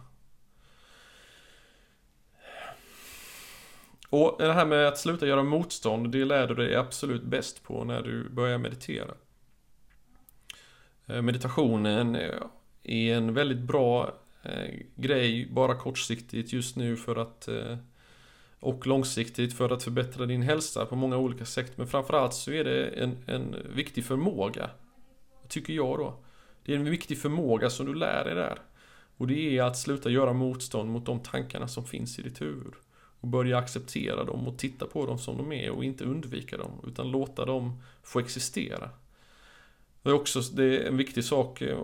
[4.09, 7.85] Och det här med att sluta göra motstånd, det lär du dig absolut bäst på
[7.85, 9.15] när du börjar meditera.
[11.07, 12.43] Eh, meditationen eh,
[12.83, 17.77] är en väldigt bra Eh, grej bara kortsiktigt just nu för att eh,
[18.61, 21.79] och långsiktigt för att förbättra din hälsa på många olika sätt.
[21.79, 24.71] Men framförallt så är det en, en viktig förmåga.
[25.49, 26.17] Tycker jag då.
[26.65, 28.59] Det är en viktig förmåga som du lär dig där.
[29.17, 32.75] Och det är att sluta göra motstånd mot de tankarna som finns i ditt huvud.
[33.21, 36.71] Och börja acceptera dem och titta på dem som de är och inte undvika dem.
[36.87, 38.91] Utan låta dem få existera.
[40.03, 41.79] Det är också det är en viktig sak eh,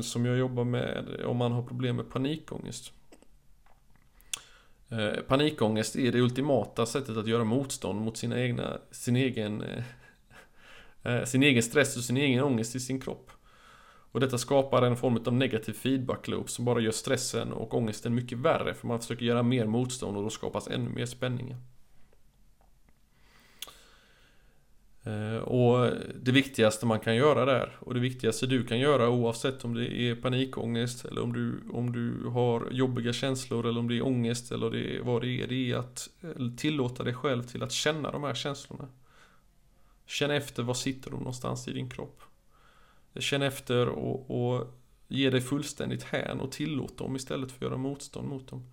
[0.00, 2.92] som jag jobbar med om man har problem med panikångest.
[4.88, 11.24] Eh, panikångest är det ultimata sättet att göra motstånd mot sina egna, sin egen eh,
[11.24, 13.30] sin egen stress och sin egen ångest i sin kropp.
[14.12, 18.14] Och detta skapar en form av negativ feedback loop som bara gör stressen och ångesten
[18.14, 21.56] mycket värre för man försöker göra mer motstånd och då skapas ännu mer spänningar.
[21.56, 21.60] Eh,
[25.04, 29.64] Eh, och det viktigaste man kan göra där och det viktigaste du kan göra oavsett
[29.64, 33.96] om det är panikångest eller om du, om du har jobbiga känslor eller om det
[33.96, 35.46] är ångest eller det vad det är.
[35.46, 38.88] Det är att eh, tillåta dig själv till att känna de här känslorna.
[40.06, 42.22] Känn efter var sitter de någonstans i din kropp.
[43.18, 47.76] Känn efter och, och ge dig fullständigt hän och tillåt dem istället för att göra
[47.76, 48.66] motstånd mot dem.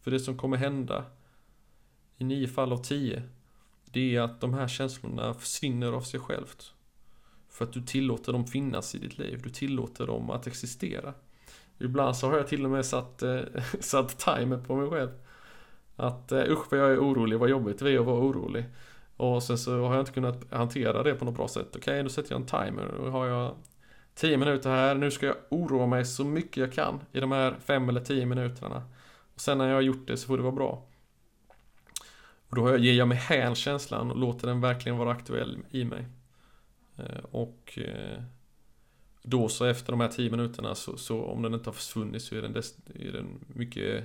[0.00, 1.04] För det som kommer hända
[2.18, 3.22] i nio fall av tio
[3.94, 6.72] det är att de här känslorna försvinner av sig självt.
[7.50, 9.40] För att du tillåter dem finnas i ditt liv.
[9.44, 11.14] Du tillåter dem att existera.
[11.78, 13.40] Ibland så har jag till och med satt, eh,
[13.80, 15.10] satt timer på mig själv.
[15.96, 18.64] Att eh, usch vad jag är orolig, vad jobbigt det är att vara orolig.
[19.16, 21.68] Och sen så har jag inte kunnat hantera det på något bra sätt.
[21.68, 22.94] Okej, okay, då sätter jag en timer.
[22.98, 23.54] Då har jag
[24.14, 24.94] 10 minuter här.
[24.94, 28.26] Nu ska jag oroa mig så mycket jag kan i de här 5 eller 10
[28.26, 28.82] minuterna.
[29.34, 30.82] Och sen när jag har gjort det så får det vara bra.
[32.54, 36.04] Och då ger jag mig hän känslan och låter den verkligen vara aktuell i mig.
[36.96, 38.22] Eh, och eh,
[39.22, 42.34] då så efter de här 10 minuterna så, så, om den inte har försvunnit så
[42.34, 44.04] är den, dess, är den mycket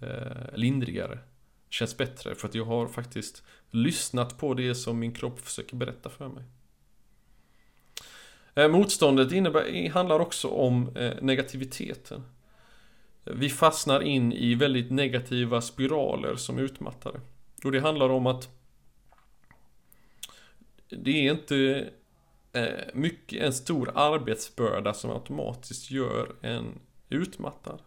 [0.00, 1.18] eh, lindrigare.
[1.68, 6.10] Känns bättre för att jag har faktiskt lyssnat på det som min kropp försöker berätta
[6.10, 6.44] för mig.
[8.54, 12.22] Eh, motståndet innebär, handlar också om eh, negativiteten.
[13.24, 17.20] Vi fastnar in i väldigt negativa spiraler som utmattare.
[17.64, 18.48] Och det handlar om att
[20.88, 21.90] det är inte
[22.52, 26.78] eh, mycket, en stor arbetsbörda som automatiskt gör en
[27.08, 27.82] utmattad.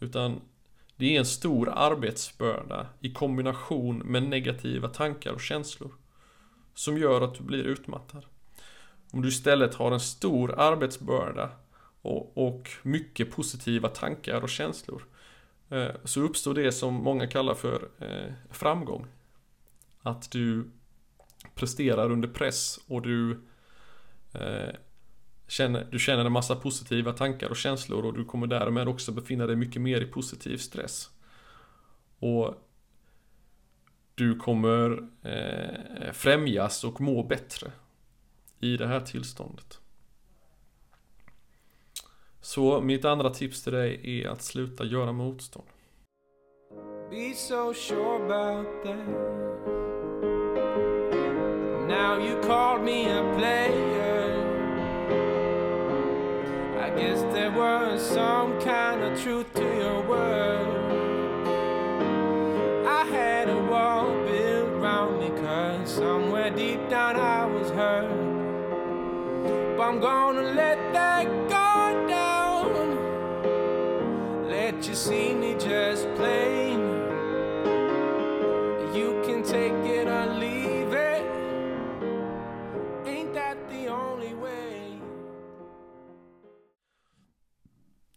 [0.00, 0.40] Utan
[0.96, 5.94] det är en stor arbetsbörda i kombination med negativa tankar och känslor.
[6.74, 8.26] Som gör att du blir utmattad.
[9.12, 11.50] Om du istället har en stor arbetsbörda
[12.02, 15.02] och, och mycket positiva tankar och känslor
[15.68, 19.06] Eh, så uppstår det som många kallar för eh, framgång.
[20.02, 20.70] Att du
[21.54, 23.30] presterar under press och du
[24.32, 24.74] eh,
[25.48, 29.46] känner, du känner en massa positiva tankar och känslor och du kommer därmed också befinna
[29.46, 31.10] dig mycket mer i positiv stress.
[32.18, 32.54] Och
[34.14, 35.08] du kommer
[36.12, 37.72] främjas och må bättre
[38.60, 39.80] i det här tillståndet.
[42.46, 45.66] Så mitt andra tips till dig är att sluta göra motstånd.
[47.10, 49.06] Be so sure about that.
[51.88, 54.36] Now you called me a player.
[56.86, 60.68] I guess there was some kind of truth to your word.
[62.86, 68.36] I had a wall built around me cause somewhere deep down I was hurt.
[69.76, 70.85] But I'm gonna let
[75.06, 76.80] see me just plain.
[78.98, 81.22] You can take it or leave it.
[83.06, 85.00] Ain't that the only way?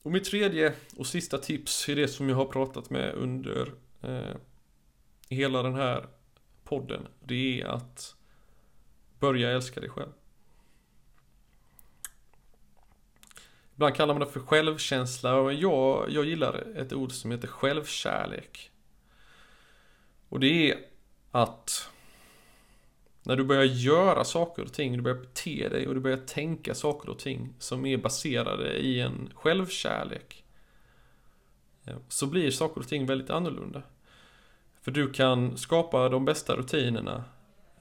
[0.04, 4.36] Och mitt tredje och sista tips är det som jag har pratat med under eh,
[5.30, 6.08] hela den här
[6.64, 7.08] podden.
[7.20, 8.16] Det är att
[9.20, 10.12] börja älska dig själv.
[13.80, 18.72] Ibland kallar man det för självkänsla och jag, jag gillar ett ord som heter självkärlek.
[20.30, 20.78] Och det är
[21.32, 21.90] att
[23.24, 26.76] när du börjar göra saker och ting, du börjar bete dig och du börjar tänka
[26.76, 30.44] saker och ting som är baserade i en självkärlek.
[31.86, 33.82] Eh, så blir saker och ting väldigt annorlunda.
[34.82, 37.24] För du kan skapa de bästa rutinerna.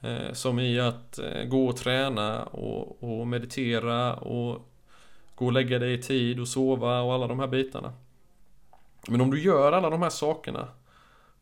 [0.01, 4.65] Eh, som i att eh, gå och träna och, och meditera och
[5.39, 7.93] gå och lägga dig i tid och sova och alla de här bitarna.
[9.07, 10.67] Men om du gör alla de här sakerna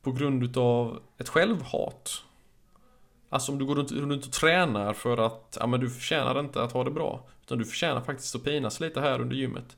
[0.01, 2.23] på grund utav ett självhat.
[3.29, 6.63] Alltså om du går runt, runt och tränar för att, ja men du förtjänar inte
[6.63, 7.23] att ha det bra.
[7.43, 9.77] Utan du förtjänar faktiskt att pinas lite här under gymmet.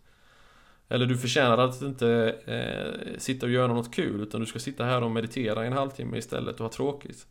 [0.90, 4.84] Eller du förtjänar att inte eh, sitta och göra något kul utan du ska sitta
[4.84, 7.28] här och meditera en halvtimme istället och ha tråkigt.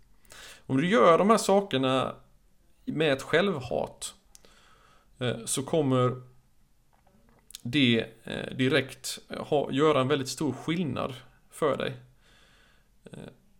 [0.67, 2.15] Om du gör de här sakerna
[2.85, 4.15] med ett självhat
[5.19, 6.23] eh, så kommer
[7.63, 11.15] det eh, direkt eh, ha, göra en väldigt stor skillnad
[11.51, 11.97] för dig.
[13.05, 13.19] Eh,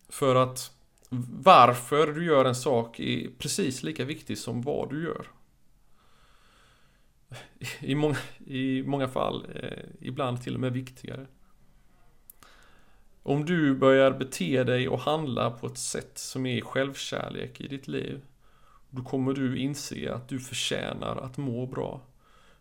[0.09, 0.73] för att
[1.43, 5.27] varför du gör en sak är precis lika viktigt som vad du gör.
[7.81, 11.27] I många, i många fall, eh, ibland till och med viktigare.
[13.23, 17.89] Om du börjar bete dig och handla på ett sätt som är självkärlek i ditt
[17.89, 18.21] liv,
[18.91, 22.01] då kommer du inse att du förtjänar att må bra.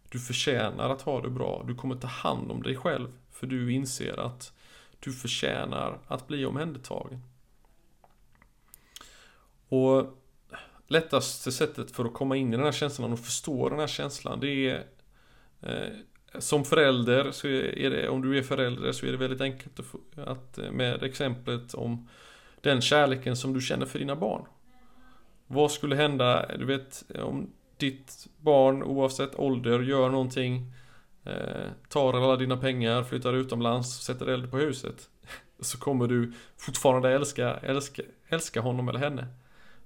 [0.09, 1.63] Du förtjänar att ha det bra.
[1.67, 3.07] Du kommer ta hand om dig själv.
[3.31, 4.53] För du inser att
[4.99, 7.23] du förtjänar att bli omhändertagen.
[9.69, 10.17] Och
[10.87, 14.39] lättaste sättet för att komma in i den här känslan och förstå den här känslan
[14.39, 14.83] det är
[15.61, 15.93] eh,
[16.39, 20.27] som förälder så är det, om du är förälder så är det väldigt enkelt att,
[20.27, 22.07] att eh, med exemplet om
[22.61, 24.45] den kärleken som du känner för dina barn.
[25.47, 30.73] Vad skulle hända, du vet, om ditt barn oavsett ålder gör någonting
[31.25, 35.09] eh, tar alla dina pengar, flyttar utomlands, sätter eld på huset.
[35.59, 39.27] Så kommer du fortfarande älska, älska, älska honom eller henne.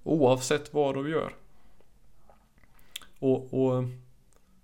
[0.04, 1.36] Oavsett vad du gör.
[3.20, 3.84] Och, och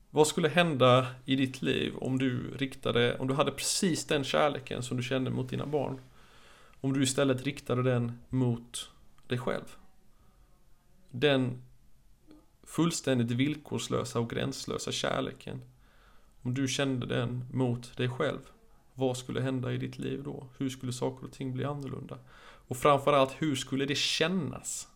[0.09, 4.83] vad skulle hända i ditt liv om du riktade, om du hade precis den kärleken
[4.83, 5.99] som du kände mot dina barn?
[6.81, 8.89] Om du istället riktade den mot
[9.27, 9.75] dig själv?
[11.11, 11.61] Den
[12.67, 15.61] fullständigt villkorslösa och gränslösa kärleken.
[16.41, 18.39] Om du kände den mot dig själv,
[18.93, 20.47] vad skulle hända i ditt liv då?
[20.57, 22.17] Hur skulle saker och ting bli annorlunda?
[22.67, 24.87] Och framförallt, hur skulle det kännas?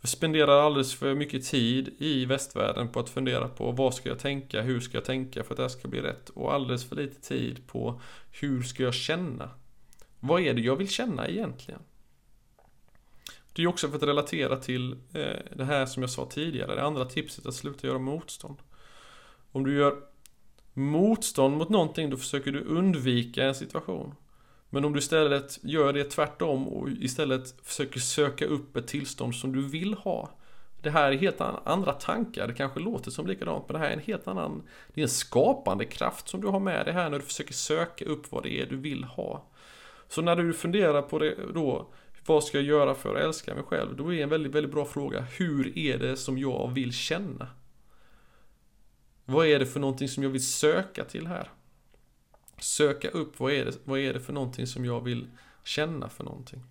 [0.00, 4.18] Vi spenderar alldeles för mycket tid i västvärlden på att fundera på vad ska jag
[4.18, 6.96] tänka, hur ska jag tänka för att det här ska bli rätt och alldeles för
[6.96, 9.50] lite tid på hur ska jag känna?
[10.20, 11.80] Vad är det jag vill känna egentligen?
[13.56, 16.82] Det är också för att relatera till eh, det här som jag sa tidigare, det
[16.82, 18.58] andra tipset att sluta göra motstånd.
[19.52, 19.96] Om du gör
[20.72, 24.14] motstånd mot någonting då försöker du undvika en situation.
[24.70, 29.52] Men om du istället gör det tvärtom och istället försöker söka upp ett tillstånd som
[29.52, 30.30] du vill ha.
[30.82, 33.92] Det här är helt andra tankar, det kanske låter som likadant men det här är
[33.92, 34.62] en helt annan
[34.94, 38.04] Det är en skapande kraft som du har med dig här när du försöker söka
[38.04, 39.44] upp vad det är du vill ha.
[40.08, 41.86] Så när du funderar på det då
[42.26, 43.96] vad ska jag göra för att älska mig själv?
[43.96, 47.48] Då är en väldigt, väldigt bra fråga Hur är det som jag vill känna?
[49.24, 51.48] Vad är det för någonting som jag vill söka till här?
[52.64, 55.26] söka upp vad är, det, vad är det för någonting som jag vill
[55.64, 56.62] känna för någonting.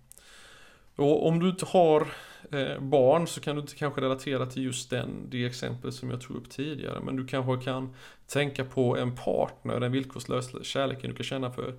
[0.96, 2.08] Och om du inte har
[2.52, 6.20] eh, barn så kan du inte kanske relatera till just den, det exempel som jag
[6.20, 7.00] tog upp tidigare.
[7.00, 7.94] Men du kanske kan
[8.26, 11.74] tänka på en partner, den villkorslösa kärleken du kan känna för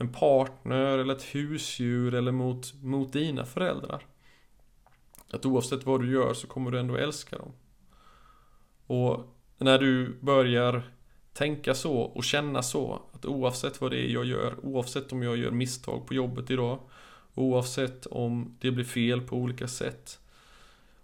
[0.00, 4.06] en partner eller ett husdjur eller mot, mot dina föräldrar.
[5.30, 7.52] Att oavsett vad du gör så kommer du ändå älska dem.
[8.86, 10.82] Och när du börjar
[11.32, 13.02] tänka så och känna så.
[13.12, 16.78] Att oavsett vad det är jag gör, oavsett om jag gör misstag på jobbet idag,
[17.34, 20.18] oavsett om det blir fel på olika sätt,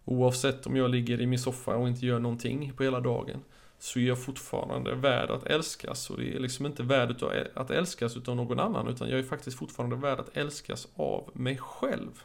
[0.04, 3.40] oavsett om jag ligger i min soffa och inte gör någonting på hela dagen,
[3.78, 6.10] så är jag fortfarande värd att älskas.
[6.10, 7.22] Och det är liksom inte värd
[7.54, 11.58] att älskas utav någon annan, utan jag är faktiskt fortfarande värd att älskas av mig
[11.58, 12.22] själv.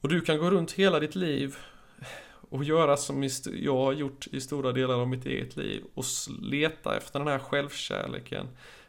[0.00, 1.56] Och du kan gå runt hela ditt liv
[2.50, 6.04] och göra som jag har gjort i stora delar av mitt eget liv och
[6.40, 8.48] leta efter den här självkärleken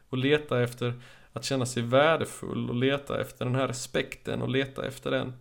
[0.10, 1.02] och leta efter
[1.34, 5.34] att känna sig värdefull och leta efter den här respekten och leta efter den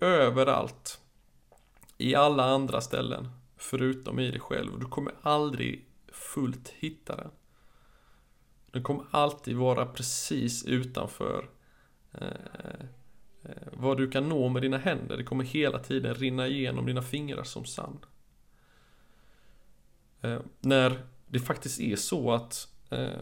[0.00, 1.00] överallt
[1.98, 3.28] i alla andra ställen
[3.62, 4.78] förutom i dig själv.
[4.78, 7.30] Du kommer aldrig fullt hitta den.
[8.70, 11.50] Den kommer alltid vara precis utanför
[12.12, 12.26] eh,
[13.42, 17.02] eh, vad du kan nå med dina händer, det kommer hela tiden rinna igenom dina
[17.02, 18.06] fingrar som sand.
[20.20, 23.20] Eh, när det faktiskt är så att eh,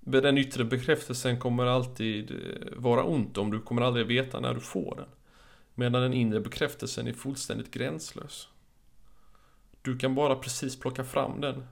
[0.00, 4.60] den yttre bekräftelsen kommer alltid eh, vara ont om du kommer aldrig veta när du
[4.60, 5.08] får den.
[5.74, 8.48] Medan den inre bekräftelsen är fullständigt gränslös.
[9.86, 11.66] Du kan bara precis plocka fram den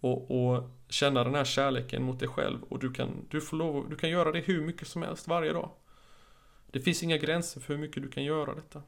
[0.00, 3.90] och, och, känna den här kärleken mot dig själv och du kan, du får lov,
[3.90, 5.70] du kan göra det hur mycket som helst varje dag.
[6.70, 8.82] Det finns inga gränser för hur mycket du kan göra detta.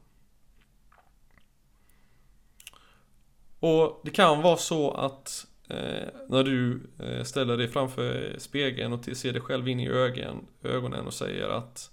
[3.59, 9.05] Och det kan vara så att eh, när du eh, ställer dig framför spegeln och
[9.05, 11.91] ser dig själv in i ögon, ögonen och säger att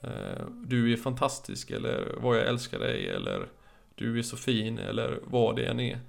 [0.00, 3.48] eh, du är fantastisk eller vad jag älskar dig eller
[3.94, 6.00] du är så fin eller vad det än är.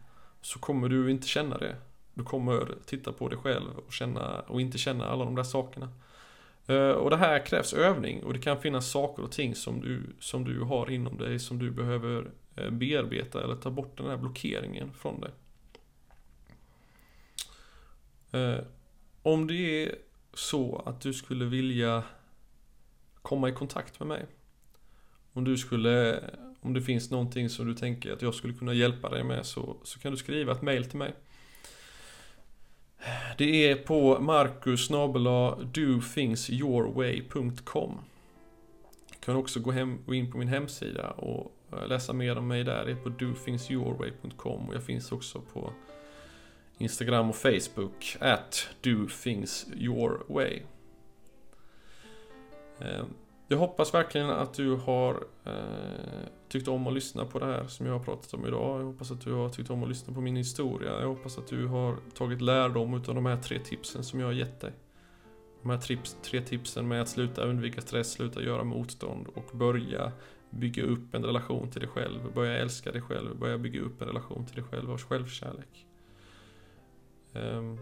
[0.41, 1.75] Så kommer du inte känna det.
[2.13, 5.89] Du kommer titta på dig själv och känna och inte känna alla de där sakerna.
[6.67, 10.01] Eh, och det här krävs övning och det kan finnas saker och ting som du,
[10.19, 14.17] som du har inom dig som du behöver eh, bearbeta eller ta bort den här
[14.17, 15.31] blockeringen från dig.
[18.31, 18.63] Eh,
[19.23, 19.95] om det är
[20.33, 22.03] så att du skulle vilja
[23.21, 24.25] komma i kontakt med mig.
[25.33, 26.23] Om du skulle,
[26.63, 29.75] om det finns någonting som du tänker att jag skulle kunna hjälpa dig med så,
[29.83, 31.13] så kan du skriva ett mail till mig.
[33.37, 34.89] Det är på marcus
[35.73, 37.99] dothingsyourway.com.
[39.09, 42.47] Du kan också gå, hem, gå in på min hemsida och eh, läsa mer om
[42.47, 45.73] mig där Det är på dothingsyourway.com och jag finns också på
[46.77, 50.61] Instagram och Facebook at dothingsyourway.
[52.79, 53.05] Eh,
[53.53, 55.53] jag hoppas verkligen att du har eh,
[56.49, 58.79] tyckt om att lyssna på det här som jag har pratat om idag.
[58.79, 61.01] Jag hoppas att du har tyckt om att lyssna på min historia.
[61.01, 64.33] Jag hoppas att du har tagit lärdom av de här tre tipsen som jag har
[64.33, 64.73] gett dig.
[65.61, 70.11] De här trips, tre tipsen med att sluta undvika stress, sluta göra motstånd och börja
[70.49, 72.33] bygga upp en relation till dig själv.
[72.33, 75.85] Börja älska dig själv, börja bygga upp en relation till dig själv och självkärlek.
[77.33, 77.77] Um,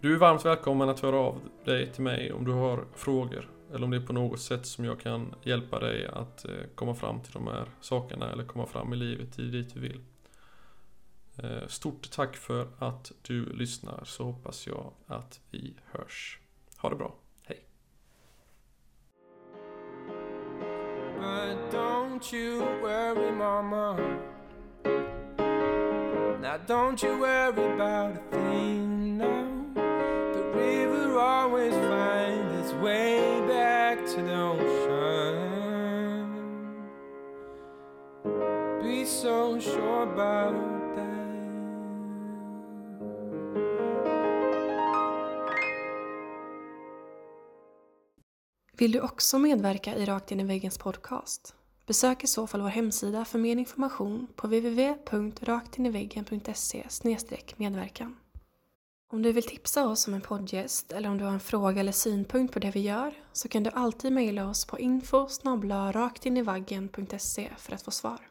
[0.00, 3.50] Du är varmt välkommen att höra av dig till mig om du har frågor.
[3.74, 6.94] Eller om det är på något sätt som jag kan hjälpa dig att eh, komma
[6.94, 10.00] fram till de här sakerna eller komma fram i livet dit du vill.
[11.42, 16.38] Eh, stort tack för att du lyssnar så hoppas jag att vi hörs.
[16.76, 17.14] Ha det bra.
[17.44, 17.64] Hej.
[21.14, 23.96] But don't you worry, mama.
[26.40, 28.97] Now don't you worry about a thing
[31.18, 35.34] river always find its way back to the ocean.
[38.82, 40.54] Be so sure about
[40.96, 41.08] that.
[48.72, 51.54] Vill du också medverka i Rakt in i väggens podcast?
[51.86, 56.86] Besök i så fall vår hemsida för mer information på www.raktiniveggen.se
[57.56, 58.16] medverkan.
[59.10, 61.92] Om du vill tipsa oss om en poddgäst eller om du har en fråga eller
[61.92, 65.28] synpunkt på det vi gör så kan du alltid mejla oss på info
[65.92, 68.27] raktinivaggen.se för att få svar.